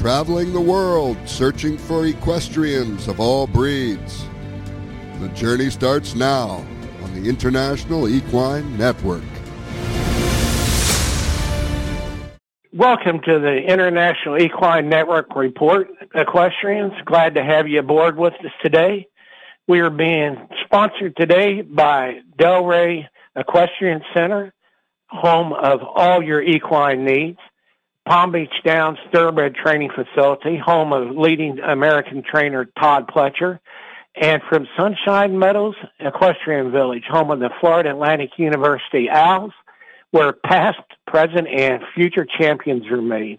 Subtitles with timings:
[0.00, 4.24] traveling the world searching for equestrians of all breeds.
[5.18, 6.64] The journey starts now
[7.02, 9.22] on the International Equine Network.
[12.72, 16.94] Welcome to the International Equine Network Report, equestrians.
[17.04, 19.06] Glad to have you aboard with us today.
[19.68, 24.54] We are being sponsored today by Delray Equestrian Center,
[25.10, 27.38] home of all your equine needs.
[28.10, 33.60] Palm Beach Downs Thoroughbred Training Facility, home of leading American trainer Todd Pletcher,
[34.20, 39.52] and from Sunshine Meadows Equestrian Village, home of the Florida Atlantic University Owls,
[40.10, 43.38] where past, present, and future champions are made.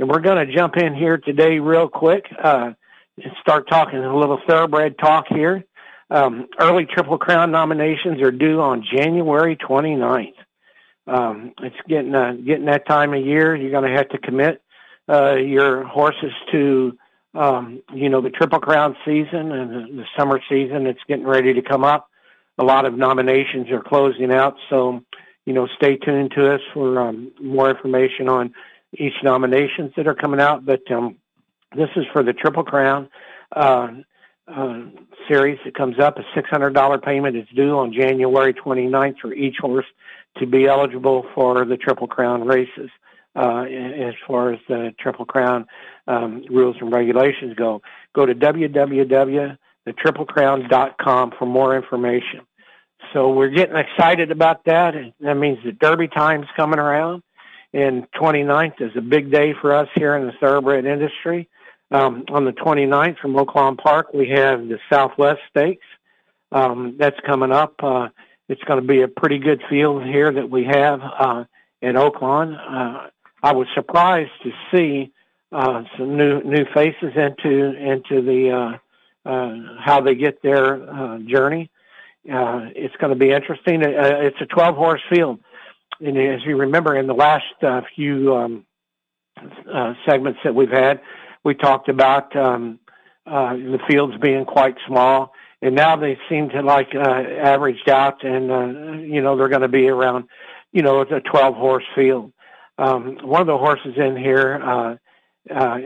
[0.00, 2.72] And we're going to jump in here today real quick uh,
[3.22, 5.64] and start talking a little thoroughbred talk here.
[6.10, 10.34] Um, early Triple Crown nominations are due on January 29th.
[11.08, 13.56] Um, it's getting uh, getting that time of year.
[13.56, 14.62] You're going to have to commit
[15.08, 16.96] uh, your horses to
[17.34, 20.86] um, you know the Triple Crown season and the, summer season.
[20.86, 22.10] It's getting ready to come up.
[22.58, 25.02] A lot of nominations are closing out, so
[25.46, 28.52] you know stay tuned to us for um, more information on
[28.92, 30.66] each nominations that are coming out.
[30.66, 31.16] But um,
[31.74, 33.08] this is for the Triple Crown.
[33.54, 33.88] Uh,
[34.46, 34.80] uh,
[35.28, 36.18] series that comes up.
[36.18, 39.84] A $600 payment is due on January 29th for each horse
[40.38, 42.90] to be eligible for the Triple Crown races.
[43.36, 45.64] Uh, as far as the Triple Crown
[46.08, 47.80] um, rules and regulations go,
[48.14, 52.40] go to www.thetriplecrown.com for more information.
[53.12, 54.94] So we're getting excited about that.
[55.20, 57.22] That means the Derby time's coming around,
[57.72, 61.48] and 29th is a big day for us here in the thoroughbred industry.
[61.90, 65.86] Um, on the 29th from Oaklawn Park, we have the Southwest Stakes.
[66.52, 67.74] Um, that's coming up.
[67.82, 68.08] Uh,
[68.48, 71.44] it's going to be a pretty good field here that we have uh,
[71.82, 72.54] in Oaklawn.
[72.56, 73.08] Uh,
[73.42, 75.12] I was surprised to see
[75.52, 78.78] uh, some new new faces into into the
[79.26, 81.70] uh, uh, how they get their uh, journey.
[82.30, 83.82] Uh, it's going to be interesting.
[83.82, 85.38] Uh, it's a 12 horse field,
[86.00, 88.66] and as you remember, in the last uh, few um,
[89.72, 91.00] uh, segments that we've had,
[91.44, 92.78] we talked about um,
[93.26, 95.32] uh, the fields being quite small
[95.62, 99.62] and now they seem to like uh, averaged out, and uh, you know they're going
[99.62, 100.26] to be around,
[100.72, 102.32] you know, it's a 12 horse field.
[102.78, 104.96] Um, one of the horses in here uh,
[105.52, 105.78] uh,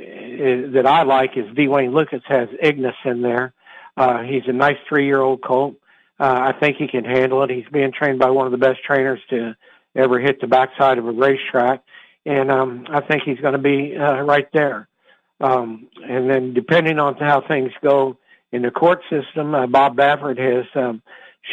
[0.73, 1.69] that I like is D.
[1.69, 3.55] Wayne Lukas has Ignis in there.
[3.97, 5.77] Uh, he's a nice three year old colt.
[6.21, 7.51] Uh, I think he can handle it.
[7.51, 9.57] He's being trained by one of the best trainers to
[9.97, 11.83] ever hit the backside of a racetrack,
[12.27, 14.89] and um, I think he's going to be uh, right there.
[15.41, 18.19] Um, and then depending on how things go
[18.53, 21.03] in the court system, uh, Bob Baffert has um,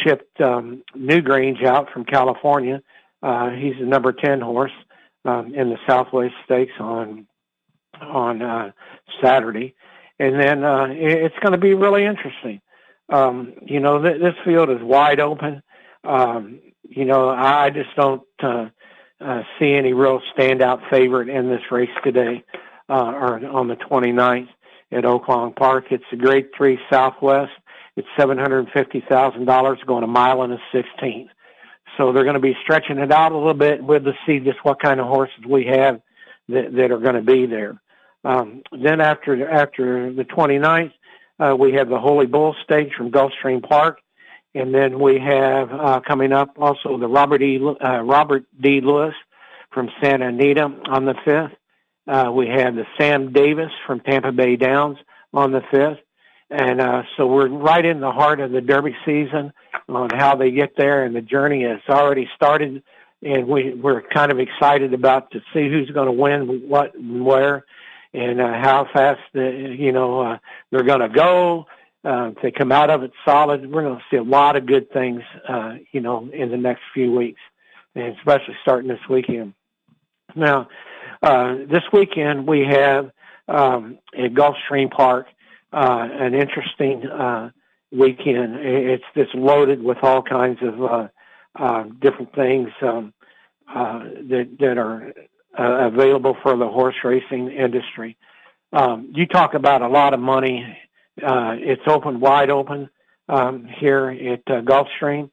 [0.04, 2.82] shipped um, Newgrange out from California.
[3.22, 4.72] Uh, he's the number ten horse
[5.24, 7.26] um, in the Southwest Stakes on
[8.00, 8.70] on uh,
[9.22, 9.74] Saturday,
[10.18, 12.60] and then uh, it's going to be really interesting.
[13.10, 15.62] Um, you know, th- this field is wide open.
[16.04, 18.68] Um, you know, I just don't uh,
[19.20, 22.44] uh, see any real standout favorite in this race today
[22.88, 24.48] uh, or on the 29th
[24.92, 25.86] at Oaklawn Park.
[25.90, 27.52] It's the Grade 3 Southwest.
[27.96, 31.28] It's $750,000 going a mile and a 16th.
[31.96, 34.58] So they're going to be stretching it out a little bit with to see just
[34.62, 36.00] what kind of horses we have
[36.48, 37.80] that, that are going to be there.
[38.24, 40.92] Um, then after after the 29th,
[41.38, 43.98] uh, we have the Holy Bull Stakes from Gulfstream Park,
[44.54, 47.58] and then we have uh, coming up also the Robert E.
[47.58, 48.80] Uh, Robert B.
[48.82, 49.14] Lewis
[49.72, 51.54] from Santa Anita on the 5th.
[52.10, 54.98] Uh, we have the Sam Davis from Tampa Bay Downs
[55.32, 56.00] on the 5th.
[56.50, 59.52] And uh, so we're right in the heart of the Derby season
[59.88, 62.82] on how they get there, and the journey has already started.
[63.22, 67.24] And we, we're kind of excited about to see who's going to win what and
[67.24, 67.64] where,
[68.12, 70.38] and uh, how fast the, you know uh,
[70.72, 71.66] they're going to go.
[72.04, 74.66] Uh, if they come out of it solid, we're going to see a lot of
[74.66, 77.40] good things, uh, you know, in the next few weeks,
[77.94, 79.54] and especially starting this weekend.
[80.34, 80.68] Now,
[81.22, 83.10] uh, this weekend we have
[83.48, 85.26] um, at Gulfstream Park
[85.72, 87.50] uh, an interesting uh,
[87.92, 88.56] weekend.
[88.56, 91.08] It's just loaded with all kinds of uh,
[91.58, 93.12] uh, different things um,
[93.72, 95.12] uh, that that are
[95.58, 98.16] uh, available for the horse racing industry.
[98.72, 100.76] Um, you talk about a lot of money.
[101.20, 102.88] Uh, it's open, wide open
[103.28, 105.30] um, here at uh, Gulfstream,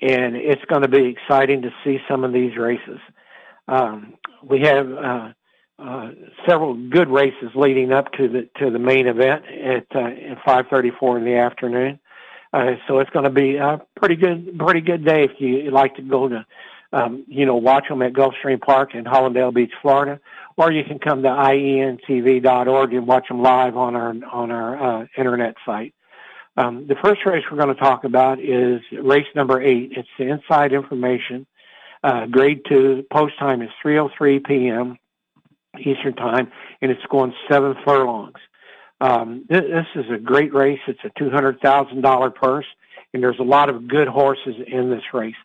[0.00, 2.98] and it's going to be exciting to see some of these races.
[3.68, 5.32] Um, we have uh,
[5.78, 6.10] uh,
[6.48, 11.18] several good races leading up to the to the main event at uh, at 5:34
[11.18, 11.98] in the afternoon.
[12.52, 15.94] Uh, so it's going to be a pretty good pretty good day if you like
[15.96, 16.44] to go to
[16.92, 20.20] um, you know, watch them at Gulfstream Park in Hallandale Beach, Florida,
[20.56, 25.06] or you can come to ientv.org and watch them live on our on our uh,
[25.16, 25.94] internet site.
[26.56, 29.92] Um, the first race we're going to talk about is race number eight.
[29.96, 31.46] It's the inside information,
[32.02, 33.04] uh, grade two.
[33.12, 34.98] Post time is 3:03 p.m.
[35.78, 36.50] Eastern time,
[36.80, 38.38] and it's going seven furlongs.
[39.00, 40.80] Um, this, this is a great race.
[40.88, 42.66] It's a $200,000 purse,
[43.12, 45.36] and there's a lot of good horses in this race.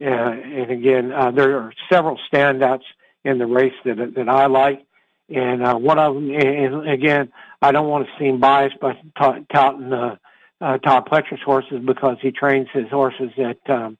[0.00, 2.84] Uh, and again, uh, there are several standouts
[3.24, 4.86] in the race that that I like,
[5.28, 7.30] and uh, one of them, and again,
[7.60, 10.16] I don't want to seem biased by touting uh,
[10.62, 13.98] uh, Todd Pletcher's horses because he trains his horses at um,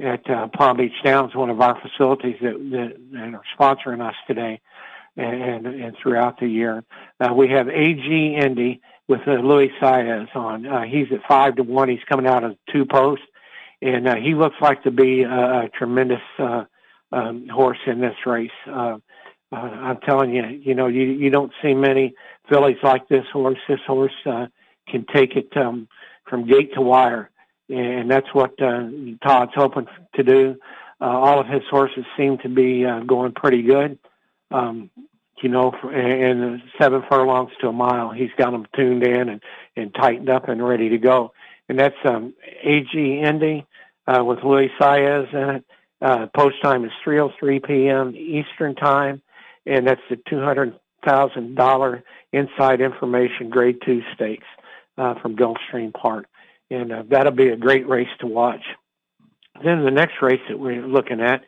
[0.00, 4.14] at uh, Palm Beach Downs, one of our facilities that, that, that are sponsoring us
[4.26, 4.60] today
[5.16, 6.84] and, and and throughout the year.
[7.20, 10.66] Uh, we have AG Indy with uh, Luis Saez on.
[10.66, 11.88] Uh, he's at five to one.
[11.88, 13.24] He's coming out of two posts,
[13.82, 16.64] and uh, he looks like to be a, a tremendous uh,
[17.12, 18.50] um, horse in this race.
[18.66, 18.98] Uh,
[19.52, 22.14] uh, I'm telling you, you know, you you don't see many
[22.48, 23.58] fillies like this horse.
[23.68, 24.46] This horse uh,
[24.88, 25.88] can take it um,
[26.28, 27.30] from gate to wire,
[27.70, 28.88] and that's what uh,
[29.22, 30.56] Todd's hoping to do.
[31.00, 33.98] Uh, all of his horses seem to be uh, going pretty good.
[34.50, 34.90] Um,
[35.42, 39.40] you know, in seven furlongs to a mile, he's got them tuned in and,
[39.76, 41.32] and tightened up and ready to go.
[41.68, 43.64] And that's um, AG Indy
[44.06, 45.64] uh, with Luis Saez in it.
[46.02, 48.16] Uh, post time is 3:03 p.m.
[48.16, 49.22] Eastern time,
[49.66, 52.02] and that's the $200,000
[52.32, 54.46] inside information Grade Two stakes
[54.96, 56.26] uh, from Gulfstream Park,
[56.70, 58.62] and uh, that'll be a great race to watch.
[59.62, 61.42] Then the next race that we're looking at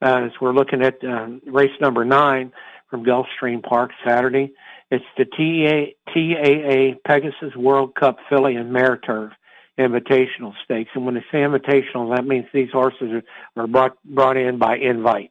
[0.00, 2.52] uh, is we're looking at um, race number nine
[2.88, 4.52] from Gulfstream Park Saturday.
[4.90, 9.32] It's the TAA, TAA Pegasus World Cup Filly and Mare Turf
[9.78, 10.90] Invitational Stakes.
[10.94, 14.76] And when they say invitational, that means these horses are, are brought brought in by
[14.76, 15.30] invite,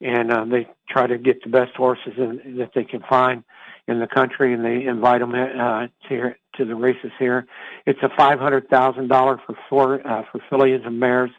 [0.00, 3.44] and uh, they try to get the best horses in, that they can find
[3.86, 7.46] in the country, and they invite them uh, to to the races here.
[7.86, 11.30] It's a five hundred thousand dollar for four uh, for fillies and mares,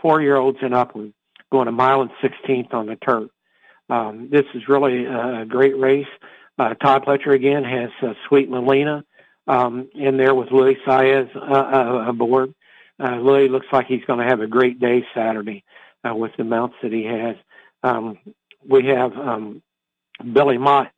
[0.00, 1.12] four year olds and upward,
[1.50, 3.30] going a mile and sixteenth on the turf.
[3.88, 6.06] Um, this is really a great race.
[6.58, 9.04] Uh, Todd Pletcher again has uh, Sweet Melania
[9.46, 12.54] um, in there with Luis Saez uh, uh, aboard.
[13.02, 15.64] Uh, Luis looks like he's going to have a great day Saturday
[16.08, 17.36] uh, with the mounts that he has.
[17.82, 18.18] Um,
[18.66, 19.62] we have um,
[20.32, 20.92] Billy Mott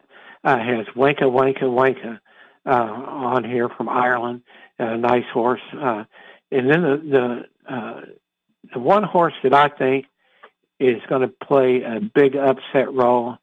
[0.44, 2.20] uh, has Wanka Wanka Wanka
[2.66, 4.42] uh, on here from Ireland,
[4.78, 5.60] a nice horse.
[5.72, 6.04] Uh,
[6.50, 8.00] and then the the, uh,
[8.72, 10.06] the one horse that I think
[10.78, 13.36] is going to play a big upset role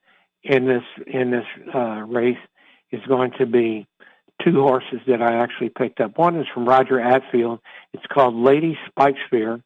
[0.43, 2.37] in this in this uh, race
[2.91, 3.87] is going to be
[4.43, 6.17] two horses that I actually picked up.
[6.17, 7.59] One is from Roger Attfield.
[7.93, 9.61] It's called Lady Speightspeare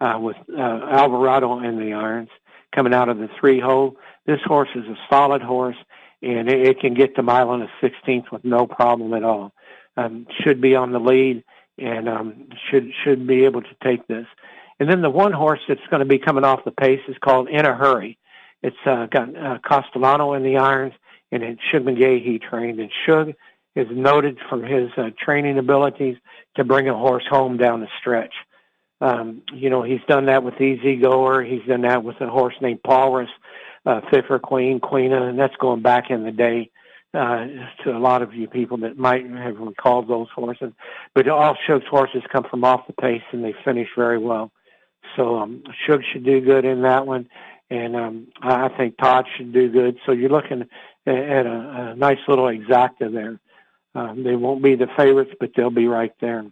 [0.00, 2.30] uh, with uh, Alvarado in the irons
[2.74, 3.96] coming out of the three hole.
[4.26, 5.76] This horse is a solid horse
[6.22, 9.52] and it, it can get to mile and a sixteenth with no problem at all.
[9.96, 11.44] Um, should be on the lead
[11.78, 14.26] and um, should should be able to take this.
[14.80, 17.48] And then the one horse that's going to be coming off the pace is called
[17.48, 18.18] In a Hurry.
[18.62, 20.94] It's uh, got uh, Castellano in the irons,
[21.30, 22.80] and it's Shug he trained.
[22.80, 23.34] And Shug
[23.76, 26.16] is noted for his uh, training abilities
[26.56, 28.34] to bring a horse home down the stretch.
[29.00, 31.42] Um, you know, he's done that with Easy Goer.
[31.42, 33.28] He's done that with a horse named Paulus,
[33.86, 36.70] uh, for Queen, Queena, and that's going back in the day
[37.12, 37.46] uh,
[37.84, 40.72] to a lot of you people that might have recalled those horses.
[41.14, 44.50] But all Shug's horses come from off the pace, and they finish very well.
[45.16, 47.28] So um, Shug should do good in that one,
[47.70, 49.98] and um, I think Todd should do good.
[50.06, 50.62] So you're looking
[51.06, 51.14] at
[51.46, 53.38] a, a nice little exacta there.
[53.94, 56.44] Um, they won't be the favorites, but they'll be right there.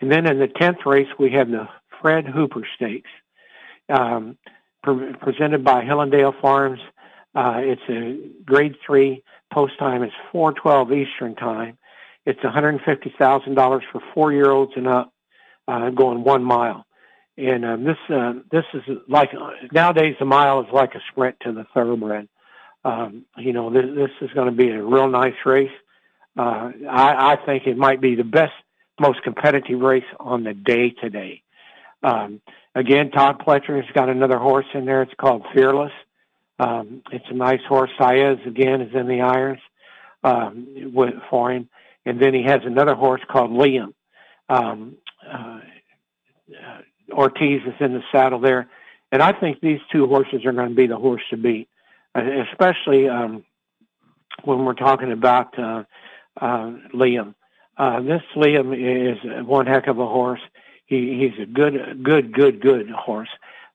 [0.00, 1.68] And then in the tenth race, we have the
[2.00, 3.10] Fred Hooper Stakes,
[3.88, 4.38] um,
[4.86, 6.80] pre- presented by Hill 'n' Dale Farms.
[7.34, 10.02] Uh, it's a grade three post time.
[10.02, 11.76] It's 412 Eastern time.
[12.24, 15.12] It's $150,000 for four year olds and up,
[15.68, 16.86] uh, going one mile.
[17.38, 19.30] And um, this uh, this is like
[19.70, 22.28] nowadays the mile is like a sprint to the thoroughbred.
[22.82, 25.70] Um, you know, this, this is going to be a real nice race.
[26.38, 28.52] Uh, I, I think it might be the best,
[28.98, 31.42] most competitive race on the day today.
[32.02, 32.40] Um,
[32.74, 35.02] again, Todd Pletcher has got another horse in there.
[35.02, 35.92] It's called Fearless.
[36.58, 37.90] Um, it's a nice horse.
[37.98, 39.60] Saez again is in the irons
[40.24, 41.68] um, with, for him,
[42.04, 43.92] and then he has another horse called Liam.
[44.48, 45.60] Um, uh,
[46.50, 46.78] uh,
[47.12, 48.68] Ortiz is in the saddle there,
[49.12, 51.68] and I think these two horses are going to be the horse to beat,
[52.14, 53.44] uh, especially um,
[54.44, 55.84] when we're talking about uh,
[56.40, 57.34] uh, Liam.
[57.76, 60.40] Uh, this Liam is one heck of a horse.
[60.86, 63.28] He, he's a good, good, good, good horse.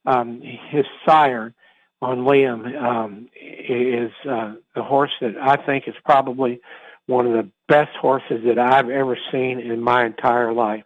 [0.06, 1.53] um, his sire
[2.01, 6.60] on Liam um, is uh, the horse that I think is probably
[7.06, 10.84] one of the best horses that I've ever seen in my entire life.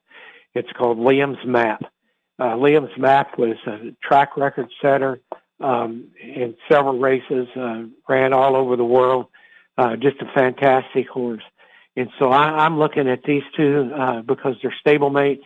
[0.53, 1.84] It's called Liam's Map.
[2.38, 5.20] Uh, Liam's Map was a track record setter
[5.62, 9.27] um, in several races, uh, ran all over the world.
[9.77, 11.44] Uh, just a fantastic horse.
[11.98, 15.44] And so I, I'm looking at these two uh, because they're stablemates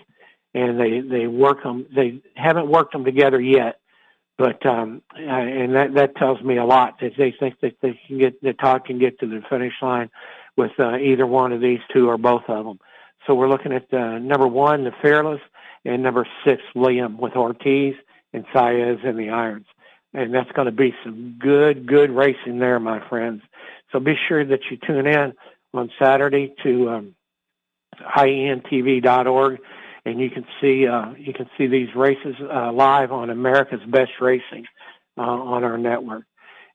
[0.54, 1.86] and they they work them.
[1.96, 3.80] They haven't worked them together yet,
[4.38, 8.18] but um, and that that tells me a lot that they think that they can
[8.18, 10.10] get that Todd can get to the finish line
[10.58, 12.80] with uh, either one of these two or both of them.
[13.28, 15.42] So we're looking at uh, number one, the Fearless,
[15.86, 17.96] and number six, Liam, with Ortiz
[18.34, 19.68] and Saez in the irons.
[20.14, 23.44] And that's going to be some good, good racing there, my friends.
[23.92, 25.34] So be sure that you tune in
[25.74, 27.16] on Saturday to um,
[28.18, 29.60] ientv.org,
[30.10, 34.12] and you can see uh, you can see these races uh, live on America's Best
[34.20, 34.66] Racing
[35.18, 36.24] uh, on our network.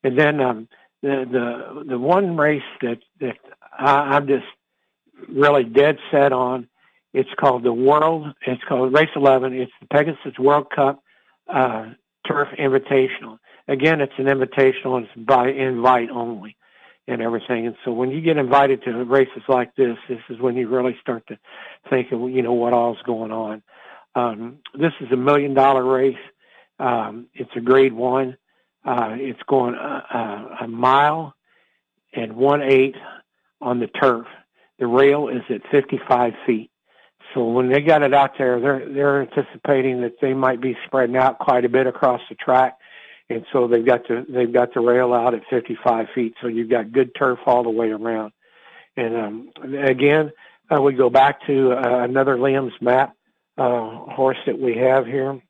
[0.03, 0.69] And then um,
[1.03, 3.37] the the the one race that that
[3.79, 4.47] I, I'm just
[5.29, 6.69] really dead set on.
[7.13, 8.27] It's called the World.
[8.47, 9.53] It's called Race 11.
[9.55, 11.01] It's the Pegasus World Cup
[11.49, 11.91] uh,
[12.27, 13.39] Turf Invitational.
[13.69, 15.03] Again, it's an invitational.
[15.03, 16.57] It's by invite only
[17.07, 17.67] and everything.
[17.67, 20.97] And so when you get invited to races like this, this is when you really
[21.01, 21.39] start to
[21.91, 23.63] think of, you know, what all's going on.
[24.15, 26.17] Um, this is a million dollar race.
[26.79, 28.37] Um, it's a grade one.
[28.85, 31.35] Uh, it's going a, a, a mile
[32.13, 32.97] and one eighth
[33.61, 34.27] on the turf.
[34.79, 36.71] The rail is at 55 feet.
[37.33, 41.17] So when they got it out there, they're they're anticipating that they might be spreading
[41.17, 42.77] out quite a bit across the track
[43.31, 46.71] and so they've got the they've got the rail out at 55 feet, so you've
[46.71, 48.33] got good turf all the way around.
[48.97, 49.51] And um,
[49.83, 50.31] again,
[50.71, 53.17] uh, we go back to uh, another Liam's Map
[53.57, 55.41] uh, horse that we have here,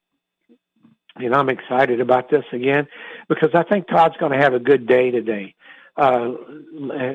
[1.17, 2.87] and I'm excited about this again
[3.29, 5.55] because I think Todd's going to have a good day today.
[5.97, 6.33] Uh,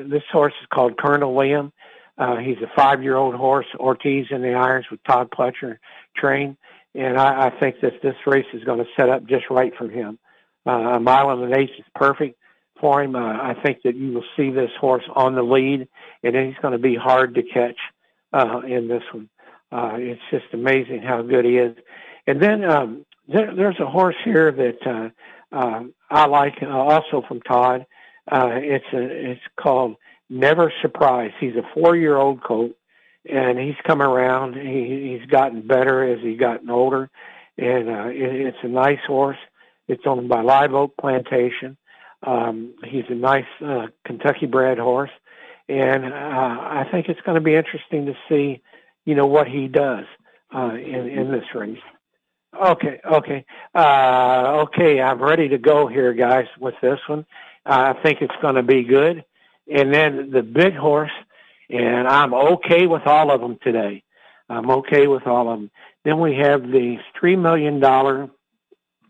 [0.08, 1.72] this horse is called Colonel Liam.
[2.16, 5.78] Uh, he's a five-year-old horse, Ortiz in the irons with Todd Pletcher
[6.16, 6.56] trained,
[6.94, 9.88] and I, I think that this race is going to set up just right for
[9.88, 10.18] him.
[10.66, 12.38] Uh, a mile and an eighth is perfect
[12.80, 13.14] for him.
[13.16, 15.88] Uh, I think that you will see this horse on the lead,
[16.22, 17.78] and he's going to be hard to catch
[18.32, 19.28] uh, in this one.
[19.72, 21.76] Uh, it's just amazing how good he is.
[22.26, 27.22] And then um, there, there's a horse here that uh, uh, I like uh, also
[27.26, 27.86] from Todd.
[28.30, 29.96] Uh, it's a, it's called
[30.28, 31.32] Never Surprise.
[31.40, 32.72] He's a four-year-old colt,
[33.28, 34.54] and he's come around.
[34.54, 37.10] He, he's gotten better as he's gotten older,
[37.58, 39.38] and uh, it, it's a nice horse.
[39.90, 41.76] It's owned by Live Oak Plantation.
[42.24, 45.10] Um, he's a nice uh, Kentucky bred horse,
[45.68, 48.62] and uh, I think it's going to be interesting to see,
[49.04, 50.04] you know, what he does
[50.54, 51.78] uh, in in this race.
[52.54, 53.44] Okay, okay,
[53.74, 55.00] uh, okay.
[55.00, 57.26] I'm ready to go here, guys, with this one.
[57.66, 59.24] I think it's going to be good.
[59.72, 61.12] And then the big horse,
[61.68, 64.04] and I'm okay with all of them today.
[64.48, 65.70] I'm okay with all of them.
[66.04, 68.30] Then we have the three million dollar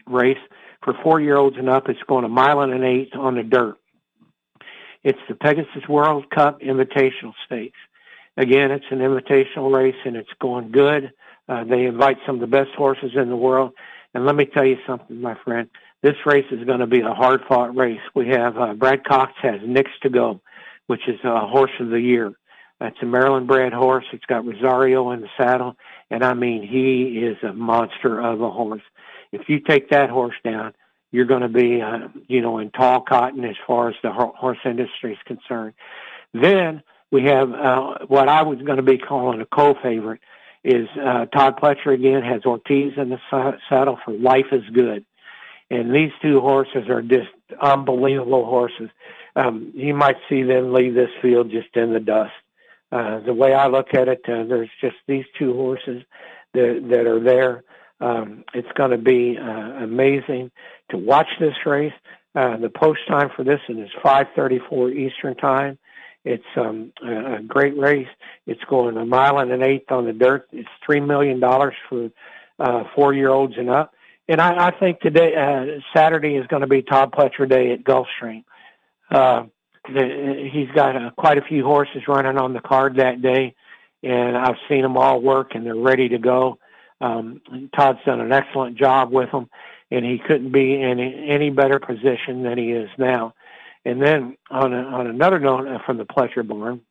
[0.07, 0.39] race
[0.83, 3.77] for four-year-olds and up, it's going a mile and an eighth on the dirt.
[5.03, 7.79] It's the Pegasus World Cup Invitational Stakes.
[8.37, 11.13] Again, it's an invitational race and it's going good.
[11.49, 13.73] Uh, they invite some of the best horses in the world.
[14.15, 15.69] And let me tell you something, my friend.
[16.03, 18.01] This race is going to be a hard-fought race.
[18.15, 20.41] We have uh, Brad Cox has Knicks to Go,
[20.87, 22.33] which is a horse of the year.
[22.81, 24.07] That's a Maryland bred horse.
[24.13, 25.77] It's got Rosario in the saddle,
[26.11, 28.83] and I mean he is a monster of a horse
[29.33, 30.75] if you take that horse down,
[31.13, 34.59] you're going to be, uh, you know, in tall cotton as far as the horse
[34.65, 35.75] industry is concerned.
[36.33, 40.21] Then we have uh, what I was going to be calling a co-favorite
[40.63, 45.05] is uh, Todd Pletcher again has Ortiz in the saddle for Life is Good.
[45.71, 48.91] And these two horses are just unbelievable horses.
[49.37, 52.33] Um, you might see them leave this field just in the dust.
[52.93, 56.03] Uh, the way I look at it, uh, there's just these two horses
[56.55, 57.63] that, that are there
[58.01, 60.51] um, it's going to be uh, amazing
[60.91, 61.93] to watch this race.
[62.35, 65.79] Uh, the post time for this is 5:34 Eastern time.
[66.25, 68.09] It's um, a great race.
[68.47, 70.49] It's going a mile and an eighth on the dirt.
[70.53, 72.11] It's three million dollars for
[72.59, 73.95] uh, four-year-olds and up.
[74.29, 77.83] And I, I think today, uh, Saturday is going to be Todd Pletcher Day at
[77.83, 78.45] Gulfstream.
[79.11, 79.45] Uh,
[79.93, 83.57] the, he's got uh, quite a few horses running on the card that day,
[84.05, 86.60] and I've seen them all work, and they're ready to go.
[87.01, 87.41] Um,
[87.75, 89.49] Todd's done an excellent job with them,
[89.91, 93.35] and he couldn't be in any better position than he is now.
[93.85, 96.83] And then on a, on another note uh, from the Pletcher Barn,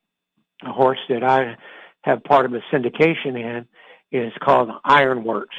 [0.63, 1.55] a horse that I
[2.01, 3.67] have part of a syndication in
[4.11, 5.55] is called Ironworks.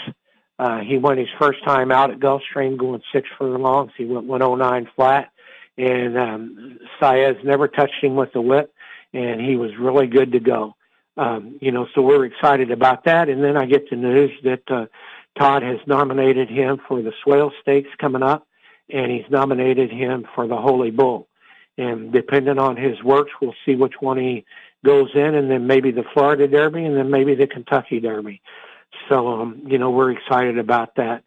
[0.59, 3.93] Uh, he went his first time out at Gulfstream going six furlongs.
[3.97, 5.31] He went 109 flat,
[5.79, 8.75] and um, Saez never touched him with the whip,
[9.15, 10.75] and he was really good to go.
[11.21, 13.29] Um, you know, so we're excited about that.
[13.29, 14.87] And then I get the news that uh,
[15.39, 18.47] Todd has nominated him for the Swale Stakes coming up,
[18.89, 21.29] and he's nominated him for the Holy Bull.
[21.77, 24.47] And depending on his works, we'll see which one he
[24.83, 28.41] goes in, and then maybe the Florida Derby, and then maybe the Kentucky Derby.
[29.11, 31.23] So, um, you know, we're excited about that.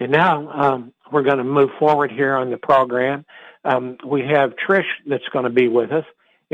[0.00, 3.26] And now um, we're going to move forward here on the program.
[3.64, 6.04] Um, we have Trish that's going to be with us,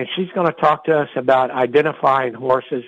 [0.01, 2.85] and she's going to talk to us about identifying horses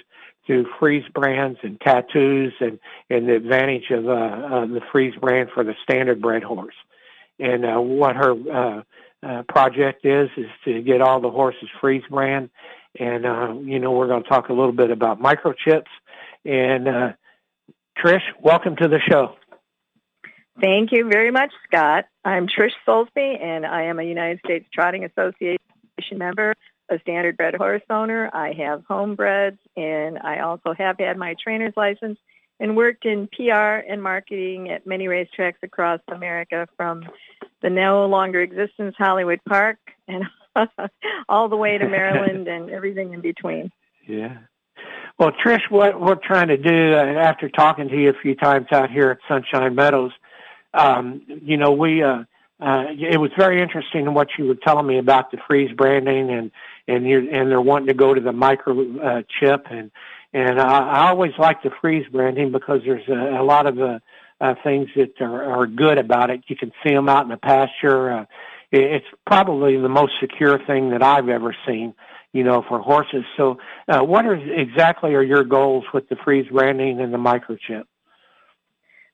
[0.46, 2.78] through freeze brands and tattoos and,
[3.10, 6.74] and the advantage of uh, uh, the freeze brand for the standard bred horse.
[7.38, 8.82] And uh, what her uh,
[9.22, 12.48] uh, project is is to get all the horses freeze brand.
[12.98, 15.92] And uh, you know we're going to talk a little bit about microchips.
[16.46, 17.12] And uh,
[18.02, 19.34] Trish, welcome to the show.
[20.62, 22.06] Thank you very much, Scott.
[22.24, 25.58] I'm Trish Soulsby, and I am a United States Trotting Association
[26.12, 26.54] member,
[26.92, 28.30] a standard bred horse owner.
[28.32, 32.18] I have homebreds, and I also have had my trainer's license
[32.60, 37.02] and worked in PR and marketing at many racetracks across America from
[37.62, 40.24] the no longer existence Hollywood Park and
[41.28, 43.72] all the way to Maryland and everything in between.
[44.06, 44.38] Yeah.
[45.18, 48.66] Well, Trish, what we're trying to do uh, after talking to you a few times
[48.72, 50.12] out here at Sunshine Meadows,
[50.74, 52.24] um, you know, we uh,
[52.60, 56.50] uh, it was very interesting what you were telling me about the freeze branding and
[56.88, 59.90] and you're and they're wanting to go to the micro uh, chip and
[60.32, 63.98] and I, I always like the freeze branding because there's a, a lot of uh,
[64.40, 66.42] uh, things that are, are good about it.
[66.48, 68.10] You can see them out in the pasture.
[68.10, 68.22] Uh,
[68.70, 71.94] it, it's probably the most secure thing that I've ever seen,
[72.32, 73.24] you know, for horses.
[73.36, 73.58] So,
[73.88, 77.84] uh, what are exactly are your goals with the freeze branding and the microchip?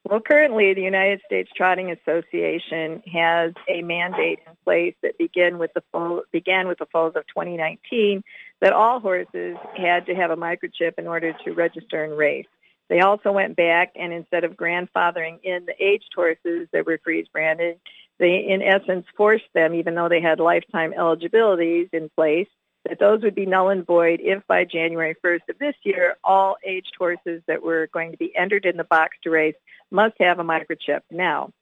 [0.04, 5.72] Well, currently, the United States Trotting Association has a mandate in place that began with
[5.74, 8.22] the fall, began with the falls of 2019
[8.60, 12.46] that all horses had to have a microchip in order to register and race.
[12.88, 17.26] They also went back and instead of grandfathering in the aged horses that were freeze
[17.30, 17.78] branded,
[18.18, 22.48] they in essence forced them, even though they had lifetime eligibilities in place,
[22.88, 26.56] that those would be null and void if by January 1st of this year, all
[26.66, 29.54] aged horses that were going to be entered in the box to race
[29.90, 31.00] must have a microchip.
[31.10, 31.52] Now,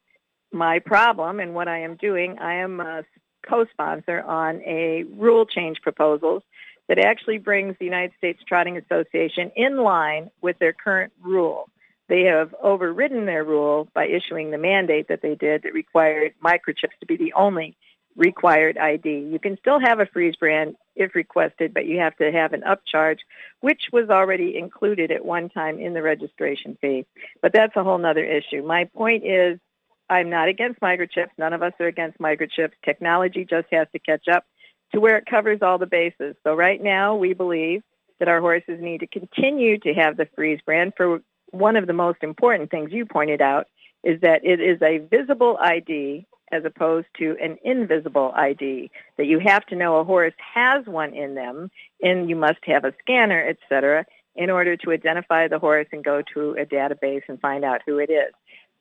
[0.53, 3.03] my problem and what I am doing, I am a
[3.49, 6.43] co-sponsor on a rule change proposals
[6.89, 11.69] that actually brings the United States Trotting Association in line with their current rule.
[12.09, 16.97] They have overridden their rule by issuing the mandate that they did that required microchips
[17.01, 17.77] to be the only
[18.17, 19.29] required ID.
[19.31, 22.63] You can still have a freeze brand if requested, but you have to have an
[22.63, 23.19] upcharge,
[23.61, 27.07] which was already included at one time in the registration fee.
[27.43, 28.63] But that's a whole other issue.
[28.63, 29.59] My point is
[30.09, 31.31] I'm not against microchips.
[31.39, 32.73] None of us are against microchips.
[32.85, 34.45] Technology just has to catch up
[34.93, 36.37] to where it covers all the bases.
[36.45, 37.83] So right now we believe
[38.19, 41.93] that our horses need to continue to have the freeze brand for one of the
[41.93, 43.67] most important things you pointed out
[44.03, 49.41] is that it is a visible ID as opposed to an invisible ID, that you
[49.45, 51.71] have to know a horse has one in them
[52.03, 54.05] and you must have a scanner, etc.,
[54.37, 57.99] in order to identify the horse and go to a database and find out who
[57.99, 58.33] it is.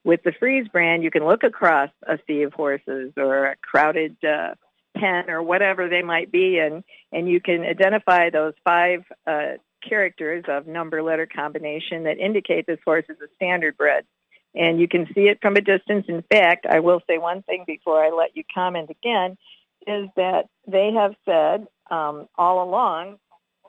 [0.04, 4.18] With the freeze brand, you can look across a sea of horses or a crowded
[4.24, 4.56] uh,
[4.96, 9.54] pen or whatever they might be, and and you can identify those five uh,
[9.88, 14.06] characters of number letter combination that indicate this horse is a standard bred.
[14.56, 16.06] And you can see it from a distance.
[16.08, 19.38] In fact, I will say one thing before I let you comment again,
[19.86, 23.18] is that they have said um, all along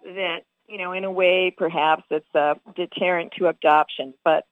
[0.05, 4.45] that, you know, in a way perhaps it's a deterrent to adoption, but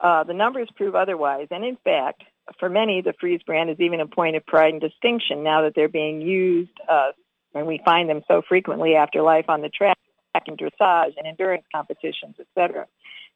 [0.00, 1.48] uh, the numbers prove otherwise.
[1.50, 2.22] And in fact,
[2.58, 5.74] for many, the freeze brand is even a point of pride and distinction now that
[5.74, 7.12] they're being used, uh,
[7.54, 9.98] and we find them so frequently after life on the track
[10.46, 12.86] in dressage and endurance competitions, etc.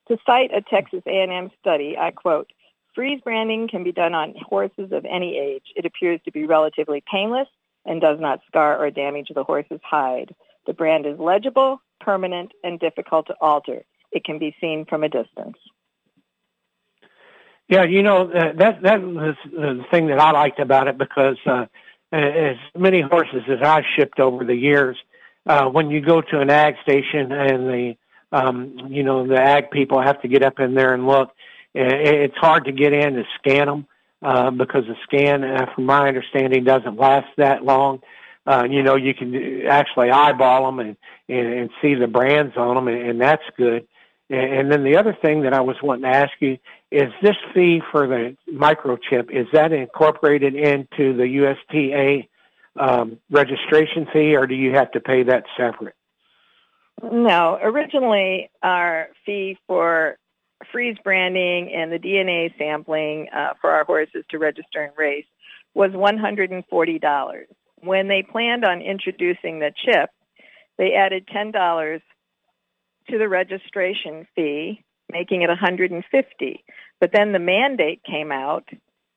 [0.09, 2.51] To cite a Texas A&M study, I quote,
[2.95, 5.65] freeze branding can be done on horses of any age.
[5.77, 7.49] It appears to be relatively painless
[7.87, 10.35] and does not scar or damage the horse's hide.
[10.67, 13.85] The brand is legible, permanent, and difficult to alter.
[14.13, 15.57] It can be seen from a distance.
[17.69, 21.39] Yeah, you know that that, that was the thing that I liked about it because
[21.47, 21.65] uh,
[22.13, 24.97] as many horses as I've shipped over the years,
[25.47, 27.95] uh, when you go to an ag station and the
[28.35, 31.31] um, you know the ag people have to get up in there and look,
[31.75, 33.87] it's hard to get in to scan them
[34.23, 38.01] uh, because the scan, uh, from my understanding, doesn't last that long.
[38.47, 40.97] Uh, you know, you can actually eyeball them and,
[41.29, 43.87] and, and see the brands on them, and, and that's good.
[44.31, 46.59] And, and then the other thing that I was wanting to ask you
[46.91, 52.29] is this fee for the microchip is that incorporated into the USTA
[52.79, 55.95] um, registration fee, or do you have to pay that separate?
[57.03, 60.17] No, originally our fee for
[60.73, 65.27] freeze branding and the DNA sampling uh, for our horses to register and race
[65.75, 67.45] was $140.
[67.81, 70.11] When they planned on introducing the chip,
[70.79, 72.01] they added $10
[73.11, 76.65] to the registration fee, making it 150.
[77.01, 78.69] But then the mandate came out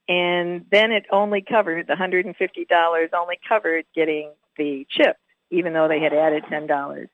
[0.09, 5.17] and then it only covered the $150 only covered getting the chip,
[5.51, 7.07] even though they had added $10.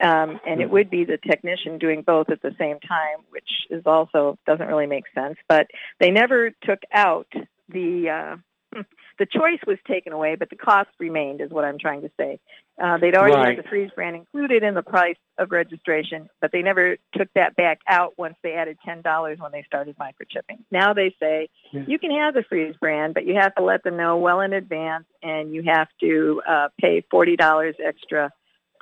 [0.00, 0.72] Um, and it mm-hmm.
[0.72, 4.86] would be the technician doing both at the same time, which is also doesn't really
[4.86, 5.36] make sense.
[5.48, 5.66] But
[5.98, 7.26] they never took out
[7.68, 8.36] the uh,
[9.18, 12.38] the choice was taken away, but the cost remained, is what I'm trying to say.
[12.80, 13.56] Uh, they'd already right.
[13.56, 17.56] had the freeze brand included in the price of registration, but they never took that
[17.56, 20.58] back out once they added $10 when they started microchipping.
[20.70, 21.82] Now they say yeah.
[21.88, 24.52] you can have the freeze brand, but you have to let them know well in
[24.52, 28.32] advance, and you have to uh, pay $40 extra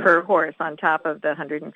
[0.06, 1.72] per horse on top of the $150.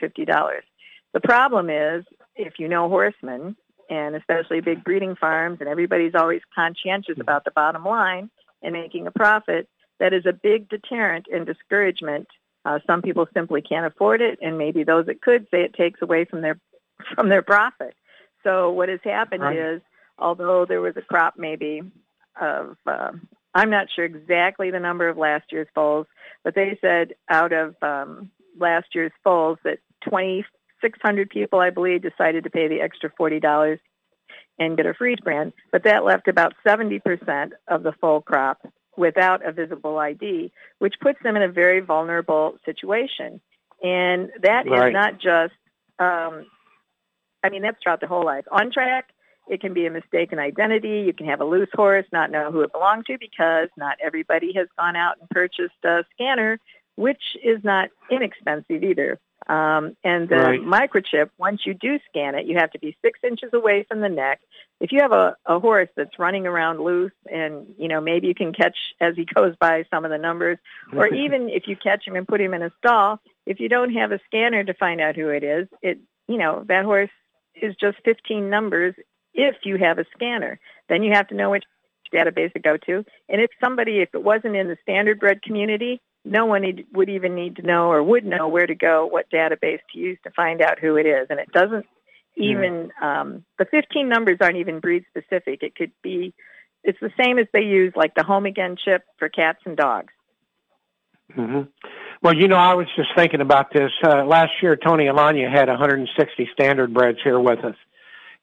[1.13, 2.05] The problem is,
[2.37, 3.57] if you know horsemen,
[3.89, 8.31] and especially big breeding farms, and everybody's always conscientious about the bottom line
[8.63, 12.29] and making a profit, that is a big deterrent and discouragement.
[12.65, 16.01] Uh, some people simply can't afford it, and maybe those that could say it takes
[16.01, 16.61] away from their
[17.17, 17.97] from their profit.
[18.45, 19.57] So what has happened right.
[19.57, 19.83] is,
[20.21, 21.83] although there was a crop maybe
[22.41, 23.11] of uh,
[23.55, 26.07] I'm not sure exactly the number of last year's foals,
[26.45, 32.45] but they said out of um, last year's foals that 2,600 people, I believe, decided
[32.45, 33.79] to pay the extra $40
[34.59, 37.01] and get a freeze brand, but that left about 70%
[37.69, 38.61] of the foal crop
[38.97, 43.41] without a visible ID, which puts them in a very vulnerable situation.
[43.83, 44.89] And that right.
[44.89, 45.55] is not just,
[45.99, 46.47] um,
[47.43, 48.45] I mean, that's throughout the whole life.
[48.53, 49.07] On track,
[49.51, 51.03] it can be a mistaken identity.
[51.05, 54.53] You can have a loose horse, not know who it belonged to because not everybody
[54.55, 56.61] has gone out and purchased a scanner,
[56.95, 59.19] which is not inexpensive either.
[59.49, 60.61] Um, and the right.
[60.61, 64.09] microchip, once you do scan it, you have to be six inches away from the
[64.09, 64.41] neck.
[64.81, 68.35] If you have a, a horse that's running around loose and, you know, maybe you
[68.37, 70.59] can catch as he goes by some of the numbers,
[70.95, 73.95] or even if you catch him and put him in a stall, if you don't
[73.95, 77.11] have a scanner to find out who it is, it, you know, that horse
[77.61, 78.95] is just 15 numbers
[79.35, 80.59] if you have a scanner.
[80.89, 81.65] Then you have to know which
[82.13, 83.05] database to go to.
[83.29, 87.35] And if somebody, if it wasn't in the standard bred community, no one would even
[87.35, 90.61] need to know or would know where to go, what database to use to find
[90.61, 91.29] out who it is.
[91.31, 91.87] And it doesn't
[92.37, 95.63] even, um, the 15 numbers aren't even breed specific.
[95.63, 96.35] It could be,
[96.83, 100.13] it's the same as they use like the home again chip for cats and dogs.
[101.37, 101.71] Mm-hmm.
[102.23, 103.91] Well, you know, I was just thinking about this.
[104.05, 107.77] Uh, last year, Tony Alagna had 160 standard breds here with us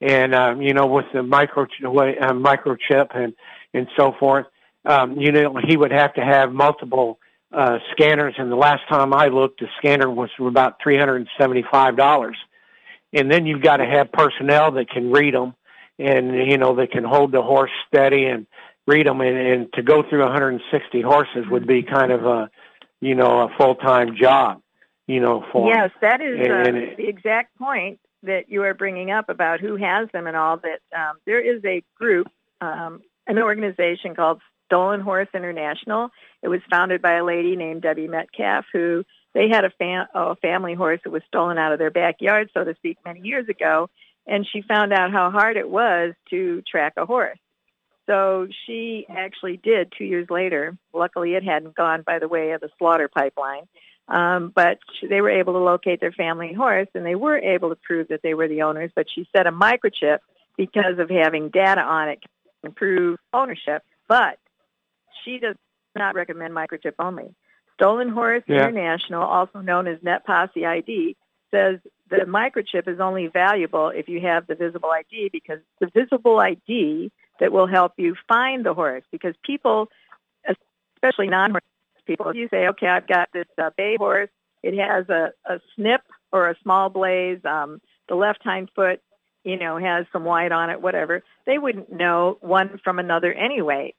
[0.02, 3.34] and um, you know with the micro uh, microchip and
[3.74, 4.46] and so forth.
[4.86, 7.20] Um, you know he would have to have multiple
[7.52, 11.30] uh, scanners, and the last time I looked, the scanner was about three hundred and
[11.38, 12.38] seventy-five dollars.
[13.14, 15.56] And then you've got to have personnel that can read them,
[15.98, 18.48] and you know that can hold the horse steady and
[18.86, 19.22] read them.
[19.22, 22.50] And, and to go through 160 horses would be kind of a,
[23.00, 24.62] you know, a full-time job.
[25.08, 28.64] You know, for yes, that is and, uh, and it, the exact point that you
[28.64, 32.28] are bringing up about who has them and all that um, there is a group,
[32.62, 36.10] um, an organization called Stolen Horse International.
[36.42, 39.04] It was founded by a lady named Debi Metcalfe who
[39.34, 42.64] they had a, fam- a family horse that was stolen out of their backyard, so
[42.64, 43.90] to speak, many years ago,
[44.26, 47.40] and she found out how hard it was to track a horse.
[48.08, 50.78] So she actually did two years later.
[50.94, 53.68] Luckily, it hadn't gone by the way of the slaughter pipeline.
[54.08, 57.76] Um, but they were able to locate their family horse, and they were able to
[57.76, 58.92] prove that they were the owners.
[58.96, 60.20] But she said a microchip,
[60.58, 62.24] because of having data on it,
[62.64, 63.84] can prove ownership.
[64.08, 64.40] But
[65.24, 65.56] she does
[65.96, 67.36] not recommend microchip only.
[67.76, 68.68] Stolen Horse yeah.
[68.68, 71.16] International, also known as NetPosse ID,
[71.52, 76.40] says the microchip is only valuable if you have the visible ID because the visible
[76.40, 79.90] ID that will help you find the horse because people,
[80.96, 81.64] especially non-horse
[82.08, 82.30] people.
[82.30, 84.30] If you say, okay, I've got this uh, bay horse,
[84.64, 89.02] it has a, a snip or a small blaze, um, the left hind foot,
[89.44, 93.94] you know, has some white on it, whatever, they wouldn't know one from another anyway.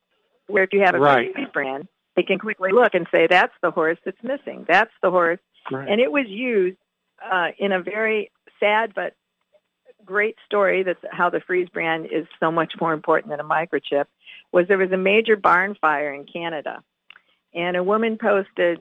[0.47, 1.53] Where if you have a right.
[1.53, 4.65] brand, they can quickly look and say, that's the horse that's missing.
[4.67, 5.39] That's the horse.
[5.71, 5.89] Right.
[5.89, 6.79] And it was used
[7.23, 9.15] uh, in a very sad but
[10.05, 14.07] great story that's how the freeze brand is so much more important than a microchip
[14.53, 16.83] was there was a major barn fire in Canada
[17.55, 18.81] and a woman posted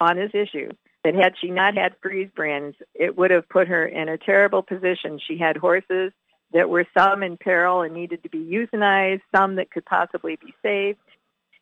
[0.00, 0.70] on this issue
[1.04, 4.62] that had she not had freeze brands, it would have put her in a terrible
[4.62, 5.18] position.
[5.26, 6.12] She had horses
[6.52, 10.52] that were some in peril and needed to be euthanized, some that could possibly be
[10.62, 10.98] saved.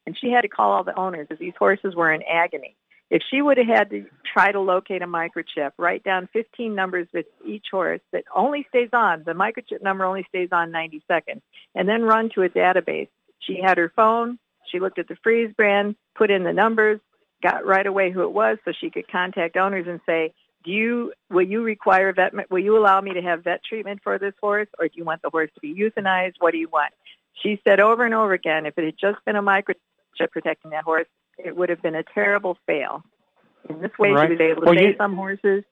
[0.06, 2.74] And she had to call all the owners as these horses were in agony.
[3.10, 7.08] If she would have had to try to locate a microchip, write down 15 numbers
[7.12, 11.42] with each horse that only stays on, the microchip number only stays on 90 seconds,
[11.74, 13.08] and then run to a database.
[13.40, 14.38] She had her phone,
[14.70, 17.00] she looked at the freeze brand, put in the numbers,
[17.42, 20.32] got right away who it was so she could contact owners and say,
[20.64, 24.18] do you, will you require vet, will you allow me to have vet treatment for
[24.18, 26.34] this horse or do you want the horse to be euthanized?
[26.40, 26.92] What do you want?
[27.42, 30.84] She said over and over again, if it had just been a microchip protecting that
[30.84, 31.06] horse,
[31.38, 33.04] it would have been a terrible fail.
[33.68, 34.28] In this way, right.
[34.28, 35.64] she was able to well, save you, some horses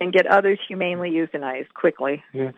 [0.00, 2.22] and get others humanely euthanized quickly.
[2.32, 2.50] Yeah.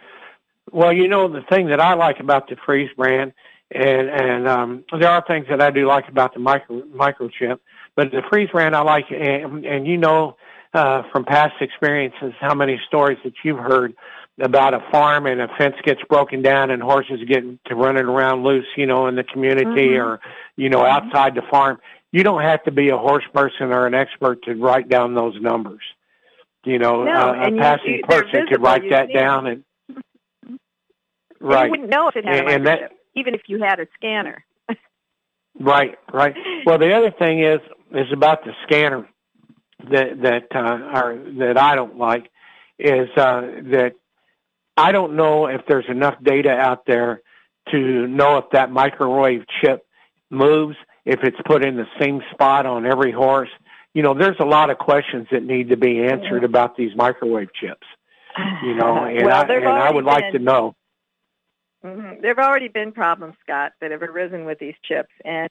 [0.72, 3.32] Well, you know the thing that I like about the Freeze brand,
[3.70, 7.58] and and um, there are things that I do like about the micro microchip,
[7.96, 10.36] but the Freeze brand I like, and, and you know
[10.74, 13.94] uh, from past experiences how many stories that you've heard
[14.40, 18.42] about a farm and a fence gets broken down and horses get to running around
[18.42, 20.02] loose, you know, in the community mm-hmm.
[20.02, 20.20] or
[20.56, 21.06] you know mm-hmm.
[21.06, 21.78] outside the farm
[22.12, 25.40] you don't have to be a horse person or an expert to write down those
[25.40, 25.82] numbers.
[26.64, 29.64] You know, no, uh, a passing you, person could write that down and
[31.40, 31.64] right.
[31.64, 33.86] you wouldn't know if it had and, a and that, even if you had a
[33.94, 34.44] scanner.
[35.60, 36.34] right, right.
[36.64, 37.60] Well, the other thing is
[37.92, 39.08] is about the scanner
[39.90, 42.30] that that uh, are that I don't like
[42.78, 43.94] is uh, that
[44.76, 47.22] I don't know if there's enough data out there
[47.70, 49.86] to know if that microwave chip
[50.30, 53.50] moves if it's put in the same spot on every horse.
[53.94, 57.48] You know, there's a lot of questions that need to be answered about these microwave
[57.52, 57.86] chips.
[58.62, 60.74] You know, and well, I and I would been, like to know.
[61.84, 62.20] Mm-hmm.
[62.20, 65.48] There have already been problems, Scott, that have arisen with these chips, and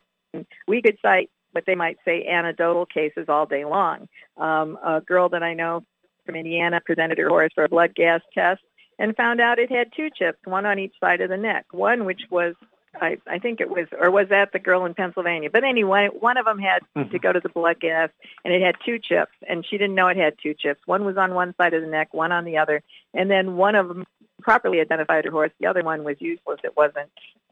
[0.68, 4.08] we could cite what they might say anecdotal cases all day long.
[4.38, 5.84] Um, a girl that I know
[6.26, 8.62] from Indiana presented her horse for a blood gas test
[9.00, 11.65] and found out it had two chips, one on each side of the neck.
[11.72, 12.54] One which was
[13.02, 15.50] I, I think it was, or was that the girl in Pennsylvania?
[15.52, 17.12] But anyway, one of them had mm-hmm.
[17.12, 18.10] to go to the blood gas,
[18.44, 20.82] and it had two chips, and she didn't know it had two chips.
[20.86, 22.82] One was on one side of the neck, one on the other,
[23.13, 24.06] and then one of them
[24.41, 25.52] properly identified her horse.
[25.60, 26.60] The other one was useless.
[26.63, 27.10] It wasn't,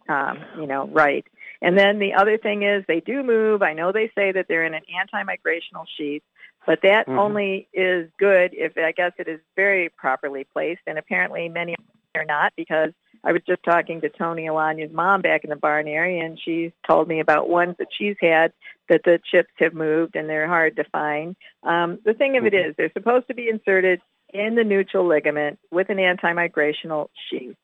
[0.10, 1.26] um, you know, right.
[1.62, 3.62] And then the other thing is they do move.
[3.62, 6.23] I know they say that they're in an anti-migrational sheath,
[6.65, 7.17] but that mm-hmm.
[7.17, 11.76] only is good if I guess it is very properly placed, and apparently many
[12.15, 12.91] are not because
[13.23, 16.73] I was just talking to Tony Alagna's mom back in the barn area, and she
[16.88, 18.54] told me about ones that she's had
[18.89, 21.36] that the chips have moved and they're hard to find.
[21.63, 22.69] Um, the thing of it mm-hmm.
[22.69, 24.02] is, they're supposed to be inserted
[24.34, 27.56] in the nuchal ligament with an anti-migrational sheath,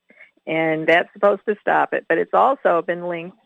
[0.46, 2.06] and that's supposed to stop it.
[2.08, 3.38] But it's also been linked,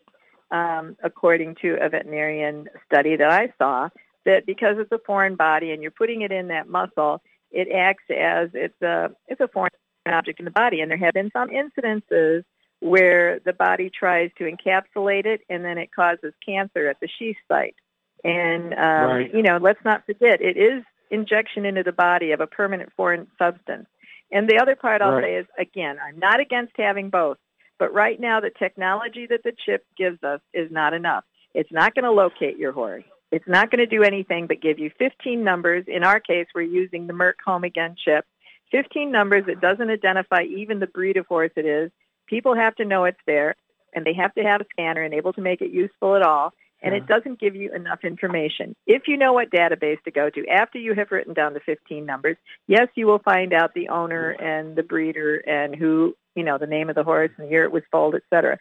[0.51, 3.89] um, according to a veterinarian study that I saw,
[4.25, 8.03] that because it's a foreign body and you're putting it in that muscle, it acts
[8.09, 9.71] as it's a it's a foreign
[10.05, 10.81] object in the body.
[10.81, 12.43] And there have been some incidences
[12.79, 17.37] where the body tries to encapsulate it and then it causes cancer at the sheath
[17.47, 17.75] site.
[18.23, 19.33] And, um, right.
[19.33, 23.27] you know, let's not forget, it is injection into the body of a permanent foreign
[23.37, 23.87] substance.
[24.31, 25.23] And the other part I'll right.
[25.23, 27.37] say is, again, I'm not against having both,
[27.79, 31.23] but right now the technology that the chip gives us is not enough.
[31.53, 33.05] It's not going to locate your horse.
[33.31, 35.85] It's not going to do anything but give you 15 numbers.
[35.87, 38.25] In our case, we're using the Merck Home Again chip
[38.71, 39.45] 15 numbers.
[39.47, 41.91] It doesn't identify even the breed of horse it is.
[42.27, 43.55] People have to know it's there,
[43.93, 46.53] and they have to have a scanner and able to make it useful at all.
[46.81, 47.01] And yeah.
[47.01, 48.75] it doesn't give you enough information.
[48.85, 52.05] If you know what database to go to after you have written down the 15
[52.05, 52.37] numbers,
[52.67, 56.67] yes, you will find out the owner and the breeder and who, you know, the
[56.67, 58.57] name of the horse and the year it was foaled, et cetera.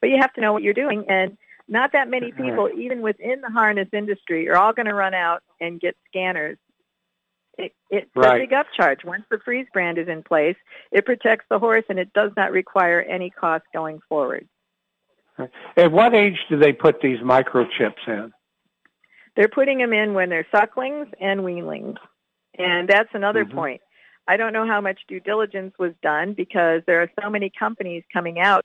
[0.00, 1.06] But you have to know what you're doing.
[1.08, 5.14] And not that many people, even within the harness industry, are all going to run
[5.14, 6.58] out and get scanners
[7.58, 8.42] it, it's right.
[8.42, 9.04] a big upcharge.
[9.04, 10.56] Once the freeze brand is in place,
[10.92, 14.46] it protects the horse and it does not require any cost going forward.
[15.76, 18.32] At what age do they put these microchips in?
[19.36, 21.96] They're putting them in when they're sucklings and weanlings.
[22.58, 23.56] And that's another mm-hmm.
[23.56, 23.80] point.
[24.28, 28.02] I don't know how much due diligence was done because there are so many companies
[28.12, 28.64] coming out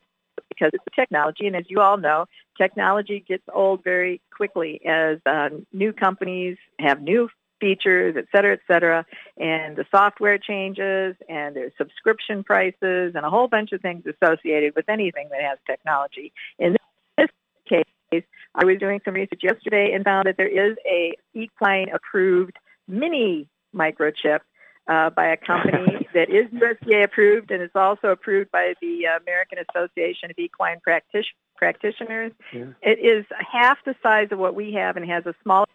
[0.49, 1.45] because it's technology.
[1.47, 2.25] And as you all know,
[2.57, 7.29] technology gets old very quickly as uh, new companies have new
[7.61, 9.05] features, et cetera, et cetera,
[9.37, 14.73] and the software changes, and there's subscription prices, and a whole bunch of things associated
[14.75, 16.33] with anything that has technology.
[16.59, 16.75] In
[17.17, 17.29] this
[17.69, 18.23] case,
[18.55, 23.47] I was doing some research yesterday and found that there is a equine approved mini
[23.73, 24.39] microchip
[24.87, 29.59] uh, by a company that is USDA approved and is also approved by the American
[29.69, 32.31] Association of Equine Practic- Practitioners.
[32.51, 32.65] Yeah.
[32.81, 35.67] It is half the size of what we have and has a smaller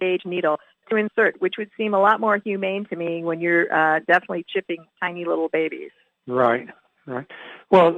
[0.00, 0.58] gauge needle
[0.90, 4.44] to insert, which would seem a lot more humane to me when you're uh, definitely
[4.48, 5.90] chipping tiny little babies.
[6.26, 6.68] Right.
[7.06, 7.26] Right.
[7.70, 7.96] Well,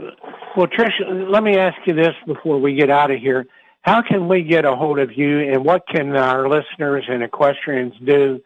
[0.57, 3.45] well, Trish, let me ask you this before we get out of here.
[3.83, 7.93] How can we get a hold of you, and what can our listeners and equestrians
[8.03, 8.41] do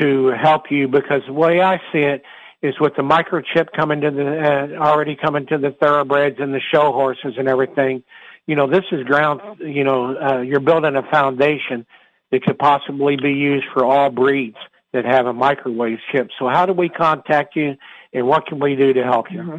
[0.00, 0.88] to help you?
[0.88, 2.22] Because the way I see it
[2.62, 6.60] is with the microchip coming to the uh, already coming to the thoroughbreds and the
[6.72, 8.02] show horses and everything.
[8.46, 9.40] You know, this is ground.
[9.60, 11.86] You know, uh, you're building a foundation
[12.32, 14.56] that could possibly be used for all breeds
[14.92, 16.28] that have a microwave chip.
[16.38, 17.76] So, how do we contact you,
[18.12, 19.40] and what can we do to help you?
[19.40, 19.56] Mm-hmm.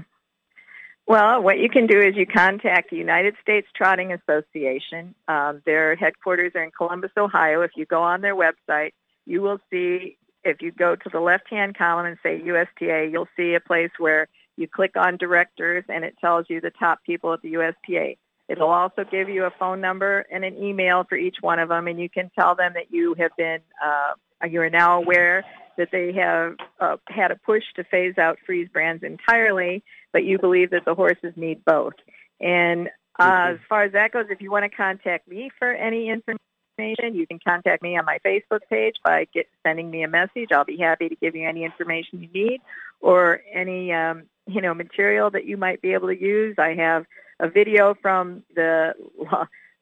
[1.06, 5.14] Well, what you can do is you contact the United States Trotting Association.
[5.28, 7.62] Um, their headquarters are in Columbus, Ohio.
[7.62, 8.92] If you go on their website,
[9.26, 13.54] you will see, if you go to the left-hand column and say USTA, you'll see
[13.54, 17.42] a place where you click on directors and it tells you the top people at
[17.42, 18.16] the USTA.
[18.50, 21.88] It'll also give you a phone number and an email for each one of them,
[21.88, 24.14] and you can tell them that you have been, uh,
[24.50, 25.46] you are now aware
[25.78, 30.38] that they have uh, had a push to phase out freeze brands entirely, but you
[30.38, 31.94] believe that the horses need both.
[32.40, 33.54] And uh, mm-hmm.
[33.54, 37.28] as far as that goes, if you want to contact me for any information, you
[37.28, 40.50] can contact me on my Facebook page by get, sending me a message.
[40.52, 42.62] I'll be happy to give you any information you need
[43.00, 46.56] or any um, you know material that you might be able to use.
[46.58, 47.06] I have
[47.40, 48.94] a video from the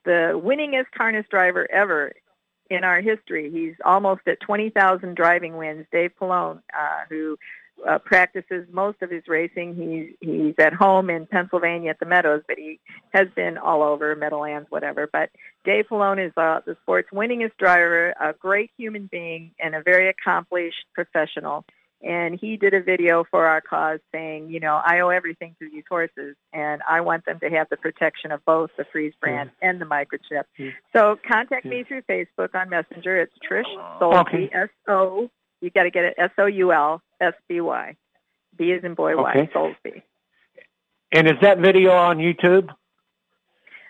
[0.05, 2.11] the winningest harness driver ever
[2.69, 3.51] in our history.
[3.51, 5.85] He's almost at 20,000 driving wins.
[5.91, 7.37] Dave Palone, uh, who
[7.87, 9.75] uh, practices most of his racing.
[9.75, 12.79] He's he's at home in Pennsylvania at the Meadows, but he
[13.11, 15.09] has been all over Meadowlands, whatever.
[15.11, 15.29] But
[15.65, 20.09] Dave Palone is uh, the sport's winningest driver, a great human being, and a very
[20.09, 21.65] accomplished professional
[22.03, 25.69] and he did a video for our cause saying, you know, I owe everything to
[25.69, 29.51] these horses, and I want them to have the protection of both the freeze brand
[29.61, 30.43] and the microchip.
[30.93, 33.21] So contact me through Facebook on Messenger.
[33.21, 33.63] It's Trish
[33.99, 35.29] Soulsby, S O.
[35.61, 37.95] You got to get it S O U L S B Y.
[38.57, 39.49] B is in boy Y.
[39.53, 40.01] Soulsby.
[41.11, 42.69] And is that video on YouTube?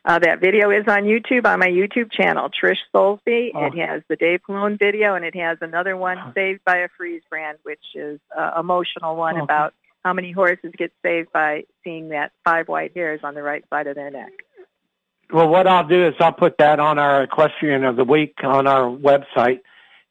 [0.03, 3.51] Uh, that video is on YouTube on my YouTube channel, Trish Soulsby.
[3.53, 3.65] Oh.
[3.65, 7.21] It has the Dave Palone video, and it has another one, Saved by a Freeze
[7.29, 9.43] Brand, which is an emotional one okay.
[9.43, 13.63] about how many horses get saved by seeing that five white hairs on the right
[13.69, 14.31] side of their neck.
[15.31, 18.65] Well, what I'll do is I'll put that on our equestrian of the week on
[18.65, 19.59] our website,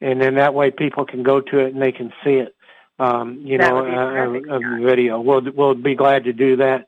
[0.01, 2.55] and then that way people can go to it and they can see it.
[3.01, 5.21] Um, you that know, uh, a, a video.
[5.21, 6.87] We'll we'll be glad to do that.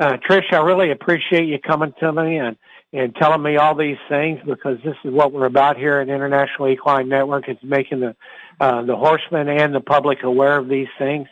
[0.00, 2.56] Uh, Trish, I really appreciate you coming to me and,
[2.94, 6.68] and telling me all these things because this is what we're about here at International
[6.68, 7.48] Equine Network.
[7.48, 8.16] It's making the,
[8.58, 11.28] uh, the horsemen and the public aware of these things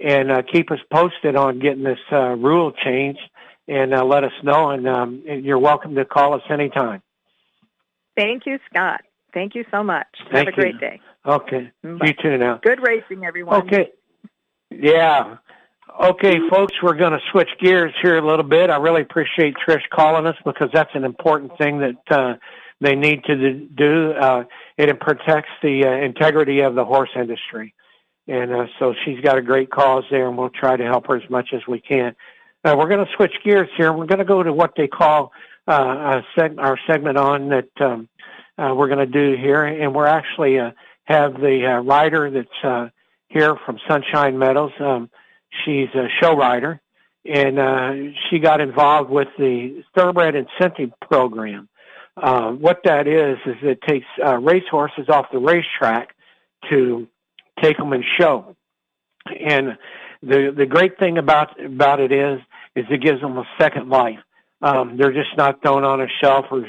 [0.00, 3.20] and uh, keep us posted on getting this uh, rule changed
[3.66, 4.68] and uh, let us know.
[4.68, 7.00] And um, you're welcome to call us anytime.
[8.18, 9.00] Thank you, Scott.
[9.32, 10.06] Thank you so much.
[10.30, 11.00] Thank Have a great day.
[11.24, 11.70] Okay.
[11.82, 11.98] Bye.
[12.04, 12.60] You too now.
[12.62, 13.62] Good racing, everyone.
[13.62, 13.92] Okay.
[14.70, 15.36] Yeah.
[15.98, 18.70] Okay, folks, we're going to switch gears here a little bit.
[18.70, 22.34] I really appreciate Trish calling us because that's an important thing that uh,
[22.80, 24.12] they need to do.
[24.12, 24.44] Uh,
[24.76, 27.74] it protects the uh, integrity of the horse industry.
[28.28, 31.16] And uh, so she's got a great cause there, and we'll try to help her
[31.16, 32.14] as much as we can.
[32.64, 33.92] Uh, we're going to switch gears here.
[33.92, 35.32] We're going to go to what they call
[35.66, 38.08] uh, seg- our segment on that um,
[38.58, 40.70] uh, we're going to do here, and we're actually uh,
[41.04, 42.88] have the uh, rider that's uh,
[43.28, 44.72] here from Sunshine Meadows.
[44.78, 45.10] Um,
[45.64, 46.80] She's a show writer,
[47.24, 47.92] and uh,
[48.28, 51.68] she got involved with the Thoroughbred Incentive Program.
[52.16, 56.14] Uh, what that is is it takes uh, racehorses off the racetrack
[56.68, 57.06] to
[57.62, 58.56] take them and show.
[59.26, 59.78] And
[60.22, 62.40] the the great thing about about it is
[62.76, 64.18] is it gives them a second life.
[64.62, 66.66] Um, they're just not thrown on a shelf or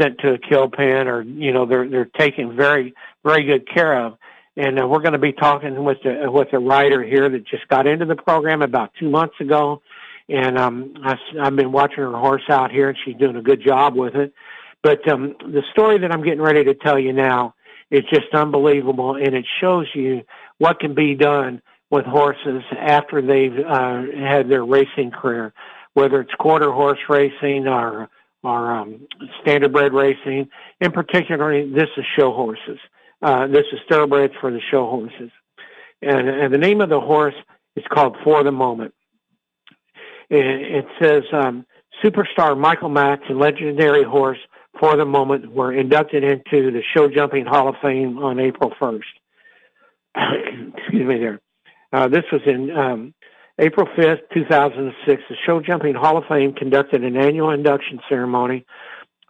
[0.00, 4.04] sent to a kill pen, or you know they're they're taken very very good care
[4.04, 4.18] of
[4.58, 7.66] and uh, we're going to be talking with a, with a writer here that just
[7.68, 9.80] got into the program about two months ago,
[10.28, 13.62] and um, I, I've been watching her horse out here, and she's doing a good
[13.64, 14.34] job with it.
[14.82, 17.54] But um, the story that I'm getting ready to tell you now
[17.92, 20.22] is just unbelievable, and it shows you
[20.58, 25.52] what can be done with horses after they've uh, had their racing career,
[25.94, 28.08] whether it's quarter horse racing or
[28.42, 29.06] or um,
[29.44, 30.48] standardbred racing.
[30.80, 32.78] In particular, this is show horses.
[33.20, 35.30] Uh, this is thoroughbreds for the show horses.
[36.02, 37.34] And, and the name of the horse
[37.76, 38.94] is called For the Moment.
[40.30, 41.66] It, it says um,
[42.04, 44.38] superstar Michael Matz and legendary horse
[44.78, 49.00] For the Moment were inducted into the Show Jumping Hall of Fame on April 1st.
[50.76, 51.40] Excuse me there.
[51.92, 53.14] Uh, this was in um,
[53.58, 55.22] April 5th, 2006.
[55.28, 58.64] The Show Jumping Hall of Fame conducted an annual induction ceremony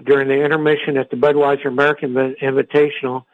[0.05, 3.25] during the intermission at the Budweiser American Invitational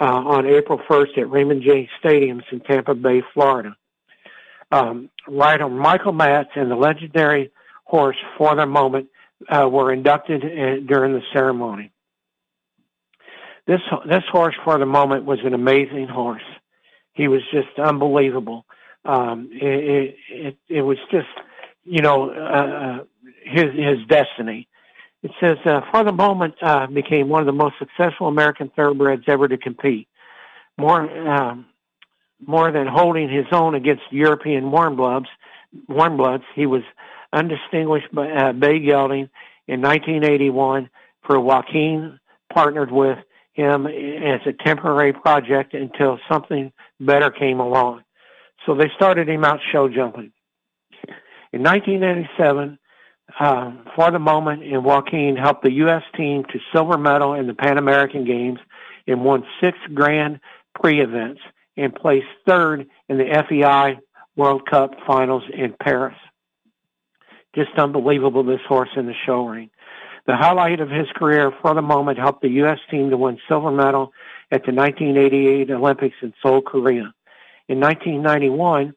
[0.00, 3.76] uh, on April 1st at Raymond James Stadium in Tampa Bay, Florida.
[4.72, 7.50] um, rider Michael Matz and the legendary
[7.84, 9.08] horse For the Moment
[9.48, 11.92] uh, were inducted in, during the ceremony.
[13.66, 16.42] This this horse For the Moment was an amazing horse.
[17.14, 18.66] He was just unbelievable.
[19.04, 21.28] Um, it, it, it was just,
[21.84, 23.04] you know, uh, uh,
[23.44, 24.68] his his destiny.
[25.22, 29.24] It says, uh, for the moment, uh, became one of the most successful American thoroughbreds
[29.28, 30.08] ever to compete.
[30.76, 31.66] More, um,
[32.44, 35.26] more than holding his own against European warm bloods,
[35.88, 36.82] warm bloods, he was
[37.32, 39.30] undistinguished by uh, bay gelding
[39.68, 40.90] in 1981
[41.24, 42.18] for Jacquin
[42.52, 43.18] partnered with
[43.54, 48.02] him as a temporary project until something better came along.
[48.66, 50.32] So they started him out show jumping.
[51.52, 52.78] In 1987,
[53.38, 56.02] uh, for the moment, and Jacquin helped the U.S.
[56.16, 58.58] team to silver medal in the Pan American Games
[59.06, 60.40] and won six Grand
[60.74, 61.40] Prix events
[61.76, 63.98] and placed third in the FEI
[64.36, 66.16] World Cup finals in Paris.
[67.54, 69.70] Just unbelievable, this horse in the show ring.
[70.26, 72.78] The highlight of his career for the moment helped the U.S.
[72.90, 74.12] team to win silver medal
[74.50, 77.12] at the 1988 Olympics in Seoul, Korea.
[77.68, 78.94] In 1991,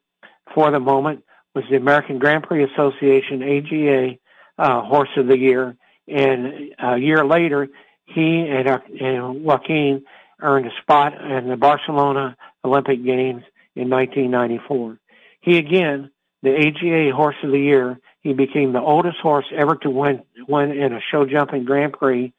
[0.54, 1.24] for the moment,
[1.56, 4.18] was the American Grand Prix Association AGA
[4.58, 5.76] uh, Horse of the Year,
[6.08, 7.68] and a year later,
[8.06, 10.04] he and, uh, and Jacquin
[10.42, 13.44] earned a spot in the Barcelona Olympic Games
[13.76, 15.00] in 1994.
[15.42, 16.12] He again,
[16.44, 20.72] the AGA Horse of the Year, he became the oldest horse ever to win win
[20.72, 22.34] in a show jumping Grand Prix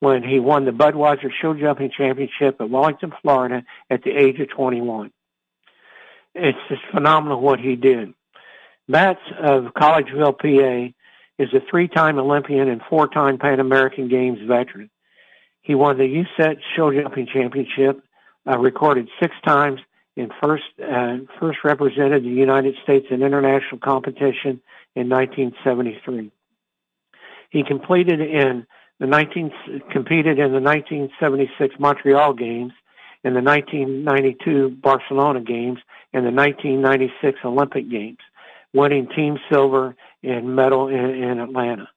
[0.00, 4.50] when he won the Budweiser Show Jumping Championship at Wellington, Florida, at the age of
[4.50, 5.10] 21.
[6.34, 8.12] It's just phenomenal what he did.
[8.88, 10.94] Matz of Collegeville, PA,
[11.38, 14.90] is a three-time Olympian and four-time Pan American Games veteran.
[15.60, 18.02] He won the USET Show Jumping Championship,
[18.48, 19.80] uh, recorded six times,
[20.16, 24.60] and first uh, first represented the United States in international competition
[24.94, 26.30] in 1973.
[27.50, 28.66] He completed in
[28.98, 29.50] the 19
[29.90, 32.72] competed in the 1976 Montreal Games,
[33.24, 35.78] in the 1992 Barcelona Games,
[36.12, 38.18] and the 1996 Olympic Games,
[38.72, 39.94] winning team silver
[40.26, 41.88] and medal in, in Atlanta.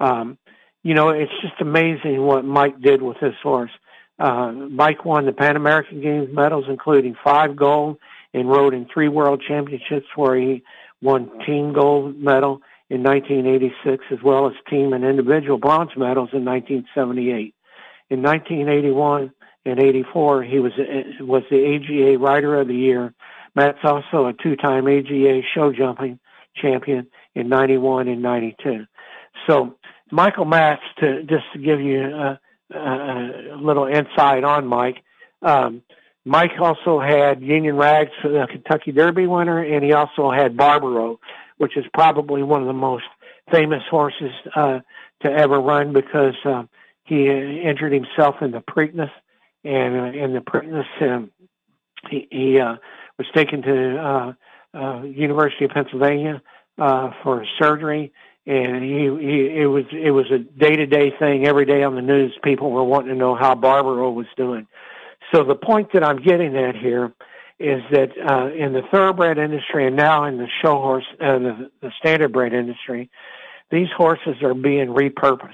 [0.00, 0.38] Um,
[0.82, 3.72] you know, it's just amazing what Mike did with this horse.
[4.18, 7.98] Uh, Mike won the Pan American Games medals, including five gold,
[8.32, 10.62] and rode in three world championships where he
[11.02, 16.44] won team gold medal in 1986 as well as team and individual bronze medals in
[16.44, 17.54] 1978.
[18.08, 19.32] In 1981
[19.64, 20.72] and 84, he was
[21.20, 23.12] was the AGA Rider of the Year.
[23.56, 26.20] Matz also a two-time AGA show jumping
[26.54, 28.86] champion in 91 and 92.
[29.46, 29.76] So
[30.10, 32.40] Michael Matz, to just to give you a,
[32.74, 35.04] a, little insight on Mike,
[35.42, 35.82] um,
[36.24, 41.20] Mike also had Union Rags, the Kentucky Derby winner, and he also had Barbaro,
[41.58, 43.04] which is probably one of the most
[43.52, 44.80] famous horses uh,
[45.22, 46.64] to ever run because uh,
[47.04, 49.10] he injured himself in the Preakness,
[49.62, 51.30] and uh, in the Preakness, um,
[52.10, 52.76] he, he uh,
[53.18, 54.32] was taken to uh,
[54.74, 56.42] uh, University of Pennsylvania
[56.78, 58.12] uh, for surgery,
[58.46, 61.94] and he, he it was it was a day to day thing every day on
[61.94, 62.36] the news.
[62.42, 64.66] People were wanting to know how Barbaro was doing.
[65.34, 67.12] So the point that I'm getting at here
[67.58, 71.70] is that uh, in the thoroughbred industry and now in the show horse, uh, the,
[71.80, 73.10] the standardbred industry,
[73.70, 75.52] these horses are being repurposed.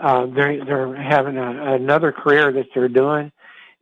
[0.00, 3.32] Uh, they're they're having a, another career that they're doing,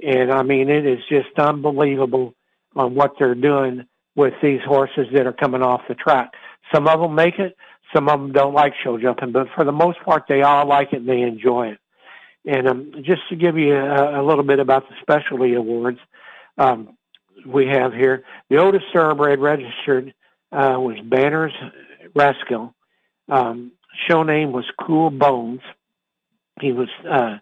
[0.03, 2.35] and I mean it is just unbelievable
[2.75, 3.87] on what they're doing
[4.17, 6.33] with these horses that are coming off the track.
[6.75, 7.57] Some of them make it,
[7.95, 10.93] some of them don't like show jumping, but for the most part, they all like
[10.93, 11.79] it and they enjoy it.
[12.47, 15.99] And um, just to give you a, a little bit about the specialty awards,
[16.59, 16.97] um,
[17.45, 20.15] we have here the oldest thoroughbred registered
[20.53, 21.53] uh, was Banners
[22.15, 22.73] Raskill.
[23.29, 23.73] Um,
[24.09, 25.61] show name was Cool Bones.
[26.61, 27.39] He was uh,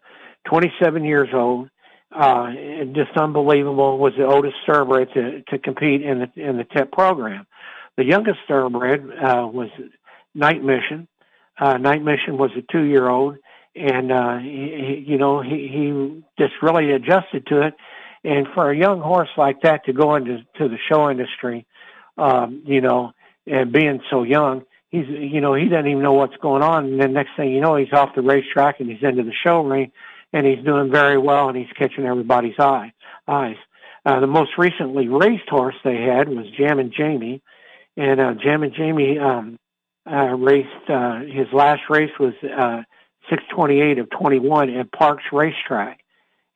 [0.47, 1.71] 27 years old
[2.15, 2.53] uh,
[2.95, 3.99] just unbelievable.
[3.99, 7.47] Was the oldest thoroughbred to to compete in the in the TIP program.
[7.97, 9.69] The youngest thoroughbred uh, was
[10.35, 11.09] Night Mission.
[11.59, 13.37] Uh, Night Mission was a two year old,
[13.75, 17.75] and uh, he, he, you know he he just really adjusted to it.
[18.23, 21.67] And for a young horse like that to go into to the show industry,
[22.17, 23.13] um, you know,
[23.47, 26.87] and being so young, he's you know he doesn't even know what's going on.
[26.87, 29.63] And then next thing you know, he's off the racetrack and he's into the show
[29.63, 29.91] ring
[30.35, 32.93] and he's doing very well, and he's catching everybody's eye,
[33.29, 33.57] eyes.
[34.05, 37.41] Uh, the most recently raced horse they had was Jammin' Jamie,
[37.97, 39.59] and uh, Jammin' Jamie um,
[40.11, 40.91] uh, raced.
[40.91, 42.83] Uh, his last race was uh,
[43.31, 46.01] 628 of 21 at Parx Racetrack,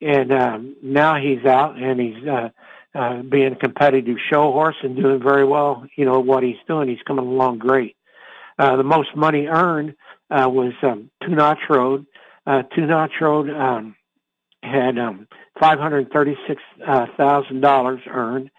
[0.02, 2.48] and um, now he's out and he's uh,
[2.96, 5.86] uh, being a competitive show horse and doing very well.
[5.96, 6.88] You know what he's doing.
[6.88, 7.96] He's coming along great.
[8.58, 9.94] Uh, the most money earned
[10.30, 12.06] uh, was um, Two Notch Road.
[12.48, 13.94] Uh, Two Notch Road um,
[14.62, 15.28] had um,
[15.60, 18.50] five hundred thirty-six uh, thousand dollars earned,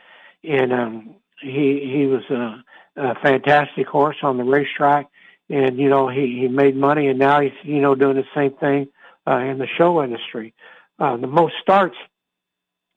[0.44, 2.64] and um, he he was a,
[3.02, 5.10] a fantastic horse on the racetrack,
[5.50, 8.54] and you know he he made money, and now he's you know doing the same
[8.60, 8.90] thing
[9.28, 10.54] uh, in the show industry.
[11.00, 11.96] Uh, the most starts